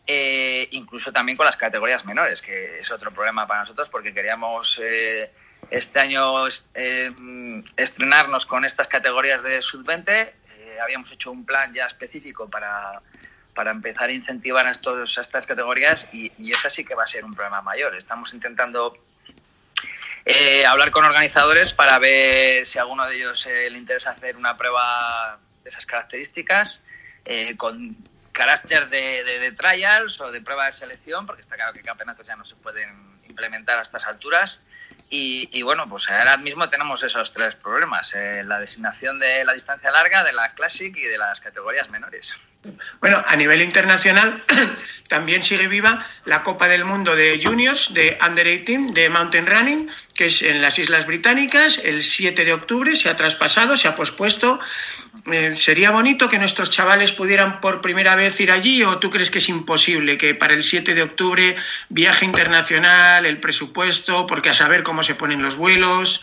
Eh, 0.08 0.68
incluso 0.72 1.12
también 1.12 1.36
con 1.36 1.46
las 1.46 1.58
categorías 1.58 2.06
menores, 2.06 2.42
que 2.42 2.80
es 2.80 2.92
otro 2.92 3.12
problema 3.12 3.48
para 3.48 3.62
nosotros 3.62 3.90
porque 3.90 4.14
queríamos 4.14 4.80
eh, 4.84 5.32
este 5.72 6.00
año 6.00 6.48
estrenarnos 7.76 8.46
con 8.46 8.66
estas 8.66 8.88
categorías 8.88 9.42
de 9.42 9.64
sub-20. 9.64 10.32
habíamos 10.84 11.12
hecho 11.12 11.32
un 11.32 11.44
plan 11.44 11.74
ya 11.74 11.86
específico 11.86 12.48
para, 12.48 13.02
para 13.56 13.72
empezar 13.72 14.10
a 14.10 14.12
incentivar 14.12 14.68
a, 14.68 14.72
estos, 14.72 15.18
a 15.18 15.22
estas 15.22 15.48
categorías 15.48 16.08
y, 16.12 16.32
y 16.38 16.52
esa 16.52 16.70
sí 16.70 16.86
que 16.86 16.94
va 16.94 17.04
a 17.04 17.08
ser 17.08 17.26
un 17.26 17.34
problema 17.34 17.64
mayor. 17.64 17.96
Estamos 17.96 18.32
intentando 18.34 18.96
eh, 20.28 20.66
hablar 20.66 20.90
con 20.90 21.06
organizadores 21.06 21.72
para 21.72 22.00
ver 22.00 22.66
si 22.66 22.80
a 22.80 22.82
alguno 22.82 23.06
de 23.06 23.16
ellos 23.16 23.46
eh, 23.46 23.70
le 23.70 23.78
interesa 23.78 24.10
hacer 24.10 24.36
una 24.36 24.58
prueba 24.58 25.38
de 25.64 25.70
esas 25.70 25.86
características 25.86 26.82
eh, 27.24 27.56
con 27.56 27.96
carácter 28.32 28.90
de, 28.90 29.54
trials 29.56 30.20
o 30.20 30.32
de 30.32 30.42
prueba 30.42 30.66
de 30.66 30.72
selección, 30.72 31.28
porque 31.28 31.44
está 31.44 31.56
claro 31.56 31.74
que 31.74 31.82
campeonatos 31.82 32.26
ya 32.26 32.36
no 32.36 32.44
se 32.44 32.56
pueden 32.56 33.20
implementar 33.30 33.78
a 33.78 33.84
estas 33.84 34.06
alturas. 34.08 34.62
Y, 35.12 35.48
y 35.58 35.62
bueno, 35.62 35.88
pues 35.88 36.10
ahora 36.10 36.36
mismo 36.38 36.68
tenemos 36.70 37.04
esos 37.04 37.32
tres 37.32 37.56
problemas, 37.56 38.12
la 38.44 38.60
designación 38.60 39.20
de 39.20 39.46
la 39.46 39.54
distancia 39.54 39.92
larga, 39.92 40.24
de 40.24 40.34
la 40.34 40.54
Classic 40.56 40.94
y 40.98 41.04
de 41.04 41.18
las 41.20 41.40
categorías 41.40 41.90
menores. 41.92 42.36
Bueno, 43.00 43.24
a 43.26 43.36
nivel 43.36 43.62
internacional 43.62 44.44
también 45.08 45.44
sigue 45.44 45.68
viva 45.68 46.06
la 46.26 46.44
Copa 46.44 46.68
del 46.68 46.86
Mundo 46.86 47.16
de 47.16 47.40
Juniors 47.44 47.94
de 47.94 48.18
Under 48.26 48.46
18 48.46 48.94
de 48.94 49.10
Mountain 49.10 49.46
Running, 49.46 49.90
que 50.14 50.26
es 50.26 50.42
en 50.42 50.62
las 50.62 50.80
Islas 50.80 51.06
Británicas, 51.06 51.80
el 51.84 52.04
7 52.04 52.46
de 52.46 52.54
octubre, 52.54 52.96
se 52.96 53.10
ha 53.10 53.16
traspasado, 53.16 53.78
se 53.78 53.88
ha 53.88 53.96
pospuesto. 53.96 54.60
Eh, 55.32 55.56
¿Sería 55.56 55.92
bonito 55.92 56.30
que 56.30 56.40
nuestros 56.40 56.70
chavales 56.70 57.12
pudieran 57.12 57.62
por 57.62 57.82
primera 57.82 58.16
vez 58.16 58.40
ir 58.40 58.52
allí 58.52 58.84
o 58.84 58.98
tú 58.98 59.10
crees 59.10 59.32
que 59.32 59.40
es 59.40 59.50
imposible 59.50 60.18
que 60.18 60.36
para 60.36 60.54
el 60.54 60.64
7 60.64 60.94
de 60.94 61.04
octubre 61.04 61.56
viaje 61.90 62.26
internacional, 62.26 63.26
el 63.26 63.40
presupuesto, 63.40 64.28
porque 64.28 64.50
a 64.50 64.54
saber 64.54 64.84
cómo 64.84 65.04
se 65.04 65.16
ponen 65.16 65.42
los 65.42 65.56
vuelos? 65.56 66.22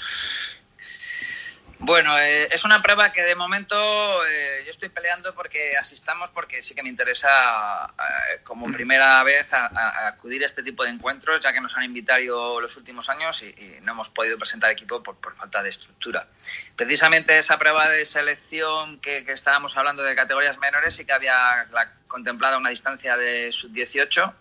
Bueno, 1.84 2.16
eh, 2.16 2.46
es 2.48 2.64
una 2.64 2.80
prueba 2.80 3.12
que 3.12 3.24
de 3.24 3.34
momento 3.34 4.24
eh, 4.24 4.62
yo 4.64 4.70
estoy 4.70 4.88
peleando 4.88 5.34
porque 5.34 5.76
asistamos 5.76 6.30
porque 6.30 6.62
sí 6.62 6.76
que 6.76 6.82
me 6.84 6.88
interesa 6.88 7.92
eh, 7.98 8.38
como 8.44 8.70
primera 8.70 9.20
vez 9.24 9.52
a, 9.52 10.06
acudir 10.06 10.44
a 10.44 10.46
este 10.46 10.62
tipo 10.62 10.84
de 10.84 10.90
encuentros 10.90 11.40
ya 11.40 11.52
que 11.52 11.60
nos 11.60 11.76
han 11.76 11.82
invitado 11.82 12.60
los 12.60 12.76
últimos 12.76 13.08
años 13.08 13.42
y, 13.42 13.80
no 13.82 13.92
hemos 13.92 14.08
podido 14.10 14.38
presentar 14.38 14.70
equipo 14.70 15.02
por, 15.02 15.34
falta 15.34 15.60
de 15.60 15.70
estructura. 15.70 16.28
Precisamente 16.76 17.36
esa 17.36 17.58
prueba 17.58 17.88
de 17.88 18.04
selección 18.04 19.00
que, 19.00 19.24
estábamos 19.32 19.76
hablando 19.76 20.04
de 20.04 20.14
categorías 20.14 20.58
menores 20.58 20.94
sí 20.94 21.04
que 21.04 21.12
había 21.12 21.66
contemplado 22.06 22.58
una 22.58 22.70
distancia 22.70 23.16
de 23.16 23.50
sub-18 23.50 24.32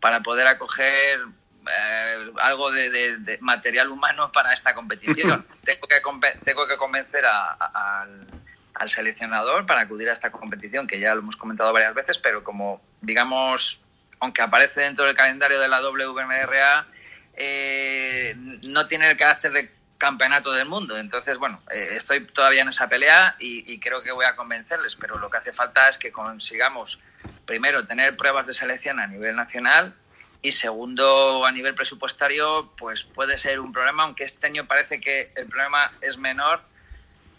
para 0.00 0.20
poder 0.20 0.46
acoger 0.46 1.20
eh, 1.68 1.95
algo 2.40 2.70
de, 2.70 3.38
material 3.40 3.90
humano 3.90 4.30
para 4.32 4.52
esta 4.52 4.74
competición. 4.74 5.46
tengo, 5.64 5.86
que, 5.88 6.00
tengo 6.44 6.66
que 6.66 6.76
convencer 6.76 7.24
al, 7.24 8.88
seleccionador 8.88 9.66
para 9.66 9.80
acudir 9.80 10.08
a 10.10 10.12
esta 10.12 10.30
competición, 10.30 10.86
que 10.86 11.00
ya 11.00 11.14
lo 11.14 11.20
hemos 11.20 11.36
comentado 11.36 11.72
varias 11.72 11.94
veces, 11.94 12.18
pero 12.18 12.44
como, 12.44 12.80
digamos, 13.00 13.80
aunque 14.20 14.42
aparece 14.42 14.82
dentro 14.82 15.04
del 15.04 15.16
calendario 15.16 15.58
de 15.60 15.68
la 15.68 15.80
WMRA, 15.80 16.86
eh, 17.34 18.34
no 18.36 18.86
tiene 18.86 19.10
el 19.10 19.16
carácter 19.16 19.52
de 19.52 19.72
campeonato 19.98 20.52
del 20.52 20.66
mundo. 20.66 20.98
Entonces, 20.98 21.38
bueno, 21.38 21.62
eh, 21.70 21.90
estoy 21.92 22.26
todavía 22.26 22.62
en 22.62 22.68
esa 22.68 22.88
pelea 22.88 23.34
y, 23.38 23.72
y, 23.72 23.80
creo 23.80 24.02
que 24.02 24.12
voy 24.12 24.26
a 24.26 24.36
convencerles, 24.36 24.94
pero 24.96 25.18
lo 25.18 25.30
que 25.30 25.38
hace 25.38 25.52
falta 25.52 25.88
es 25.88 25.98
que 25.98 26.12
consigamos 26.12 26.98
primero 27.46 27.86
tener 27.86 28.16
pruebas 28.16 28.46
de 28.46 28.52
selección 28.52 29.00
a 29.00 29.06
nivel 29.06 29.36
nacional 29.36 29.94
Y 30.42 30.52
segundo, 30.52 31.44
a 31.44 31.50
nivel 31.50 31.74
presupuestario, 31.74 32.72
pues 32.78 33.04
puede 33.04 33.36
ser 33.36 33.58
un 33.58 33.72
problema, 33.72 34.04
aunque 34.04 34.24
este 34.24 34.46
año 34.46 34.66
parece 34.66 35.00
que 35.00 35.32
el 35.34 35.46
problema 35.46 35.92
es 36.00 36.16
menor. 36.18 36.60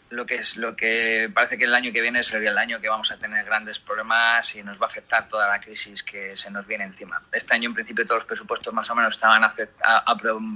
Lo 0.10 0.26
que 0.26 0.36
es 0.36 0.56
lo 0.56 0.74
que 0.74 1.30
parece 1.34 1.58
que 1.58 1.66
el 1.66 1.76
año 1.76 1.92
que 1.92 2.02
viene 2.02 2.20
es 2.20 2.32
el 2.32 2.58
año 2.58 2.80
que 2.80 2.88
vamos 2.88 3.12
a 3.12 3.18
tener 3.18 3.44
grandes 3.44 3.78
problemas 3.78 4.56
y 4.56 4.64
nos 4.64 4.82
va 4.82 4.86
a 4.86 4.90
afectar 4.90 5.28
toda 5.28 5.48
la 5.48 5.60
crisis 5.60 6.02
que 6.02 6.34
se 6.36 6.50
nos 6.50 6.66
viene 6.66 6.86
encima. 6.86 7.22
Este 7.34 7.54
año, 7.54 7.70
en 7.70 7.76
principio, 7.76 8.06
todos 8.06 8.20
los 8.20 8.28
presupuestos 8.28 8.74
más 8.74 8.90
o 8.90 8.96
menos 8.96 9.16
estaban 9.16 9.44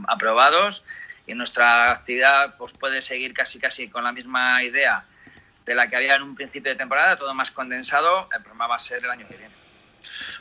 aprobados 0.08 0.84
y 1.28 1.34
nuestra 1.34 1.92
actividad 1.92 2.56
pues 2.58 2.72
puede 2.74 3.02
seguir 3.02 3.34
casi 3.34 3.60
casi 3.60 3.90
con 3.90 4.06
la 4.06 4.14
misma 4.14 4.64
idea 4.64 5.04
de 5.66 5.76
la 5.76 5.88
que 5.88 5.96
había 5.96 6.16
en 6.16 6.24
un 6.24 6.36
principio 6.36 6.72
de 6.72 6.78
temporada, 6.78 7.18
todo 7.18 7.34
más 7.34 7.52
condensado. 7.52 8.30
El 8.34 8.42
problema 8.42 8.68
va 8.68 8.76
a 8.78 8.80
ser 8.80 9.04
el 9.04 9.10
año 9.10 9.28
que 9.28 9.36
viene. 9.36 9.61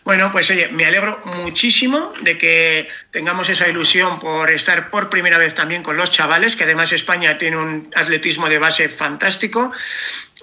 Bueno, 0.04 0.32
pues 0.32 0.50
oye, 0.50 0.68
me 0.68 0.86
alegro 0.86 1.20
muchísimo 1.24 2.12
de 2.22 2.38
que 2.38 2.88
tengamos 3.10 3.48
esa 3.50 3.68
ilusión 3.68 4.18
por 4.18 4.50
estar 4.50 4.90
por 4.90 5.10
primera 5.10 5.36
vez 5.36 5.54
también 5.54 5.82
con 5.82 5.96
los 5.96 6.10
chavales, 6.10 6.56
que 6.56 6.64
además 6.64 6.92
España 6.92 7.36
tiene 7.38 7.58
un 7.58 7.90
atletismo 7.94 8.48
de 8.48 8.58
base 8.58 8.88
fantástico. 8.88 9.72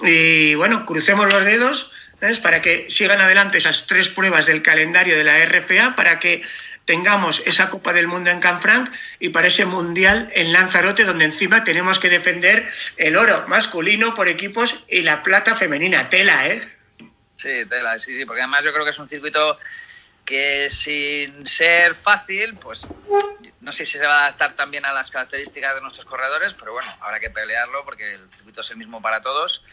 Y 0.04 0.54
bueno, 0.56 0.86
crucemos 0.86 1.32
los 1.34 1.44
dedos 1.44 1.92
para 2.42 2.62
que 2.62 2.88
sigan 2.90 3.22
adelante 3.22 3.58
esas 3.58 3.86
tres 3.88 4.10
pruebas 4.10 4.46
del 4.46 4.62
calendario 4.62 5.16
de 5.18 5.24
la 5.24 5.44
RFA, 5.46 5.96
para 5.96 6.20
que 6.20 6.44
tengamos 6.86 7.44
esa 7.46 7.70
Copa 7.70 7.94
del 7.94 8.08
Mundo 8.08 8.32
en 8.32 8.40
Canfranc 8.40 8.92
y 9.20 9.30
para 9.30 9.48
ese 9.48 9.66
Mundial 9.66 10.32
en 10.34 10.54
Lanzarote, 10.54 11.04
donde 11.04 11.26
encima 11.26 11.64
tenemos 11.64 12.00
que 12.00 12.10
defender 12.10 12.72
el 12.96 13.18
oro 13.18 13.46
masculino 13.48 14.16
por 14.16 14.30
equipos 14.30 14.76
y 14.88 15.02
la 15.02 15.22
plata 15.22 15.56
femenina. 15.56 16.10
Tela, 16.10 16.48
¿eh? 16.48 16.77
Sí, 17.38 17.66
tela, 17.70 17.98
sí, 18.00 18.16
sí, 18.16 18.26
porque 18.26 18.42
además 18.42 18.64
yo 18.64 18.74
creo 18.74 18.84
que 18.84 18.92
es 18.92 19.00
un 19.00 19.08
circuito 19.08 19.60
que 20.26 20.70
sin 20.70 21.48
ser 21.48 21.96
fácil, 21.96 22.58
pues 22.58 22.86
no 23.62 23.72
sé 23.72 23.86
si 23.86 23.98
se 23.98 24.06
va 24.06 24.20
a 24.20 24.26
adaptar 24.26 24.56
también 24.56 24.86
a 24.86 24.92
las 24.92 25.10
características 25.10 25.76
de 25.76 25.82
nuestros 25.82 26.06
corredores, 26.06 26.54
pero 26.60 26.74
bueno, 26.74 26.94
habrá 27.00 27.20
que 27.20 27.30
pelearlo 27.30 27.86
porque 27.86 28.16
el 28.16 28.30
circuito 28.32 28.62
es 28.62 28.72
el 28.72 28.78
mismo 28.78 29.02
para 29.02 29.22
todos 29.22 29.64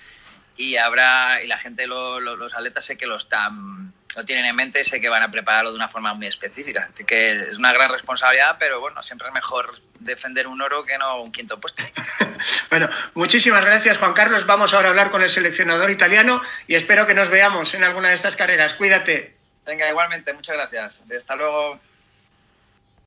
y 0.57 0.77
habrá 0.77 1.43
y 1.43 1.49
la 1.49 1.59
gente, 1.59 1.87
los 1.87 2.55
atletas 2.55 2.85
sé 2.85 2.97
que 2.97 3.07
lo 3.07 3.17
están 3.17 3.93
lo 4.15 4.25
tienen 4.25 4.45
en 4.45 4.57
mente 4.57 4.81
y 4.81 4.85
sé 4.85 5.01
que 5.01 5.09
van 5.09 5.23
a 5.23 5.31
prepararlo 5.31 5.71
de 5.71 5.77
una 5.77 5.89
forma 5.89 6.15
muy 6.15 6.27
específica. 6.27 6.89
Así 6.93 7.05
que 7.05 7.51
es 7.51 7.57
una 7.57 7.73
gran 7.73 7.91
responsabilidad, 7.91 8.57
pero 8.59 8.81
bueno, 8.81 9.03
siempre 9.03 9.29
es 9.29 9.35
mejor 9.35 9.81
defender 10.01 10.47
un 10.47 10.61
oro 10.61 10.85
que 10.85 10.99
no 10.99 11.23
un 11.23 11.33
quinto 11.33 11.59
puesto. 11.59 11.83
bueno, 12.71 12.89
muchísimas 13.15 13.65
gracias 13.65 13.99
Juan 13.99 14.13
Carlos. 14.13 14.47
Vamos 14.47 14.75
ahora 14.75 14.89
a 14.89 14.91
hablar 14.91 15.11
con 15.11 15.23
el 15.23 15.31
seleccionador 15.31 15.91
italiano 15.91 16.43
y 16.67 16.75
espero 16.75 17.07
que 17.07 17.15
nos 17.15 17.31
veamos 17.31 17.75
en 17.75 17.85
alguna 17.85 18.09
de 18.09 18.15
estas 18.15 18.37
carreras. 18.37 18.75
Cuídate. 18.75 19.37
Venga, 19.67 19.89
igualmente, 19.89 20.33
muchas 20.33 20.57
gracias. 20.57 21.01
Hasta 21.17 21.37
luego. 21.37 21.81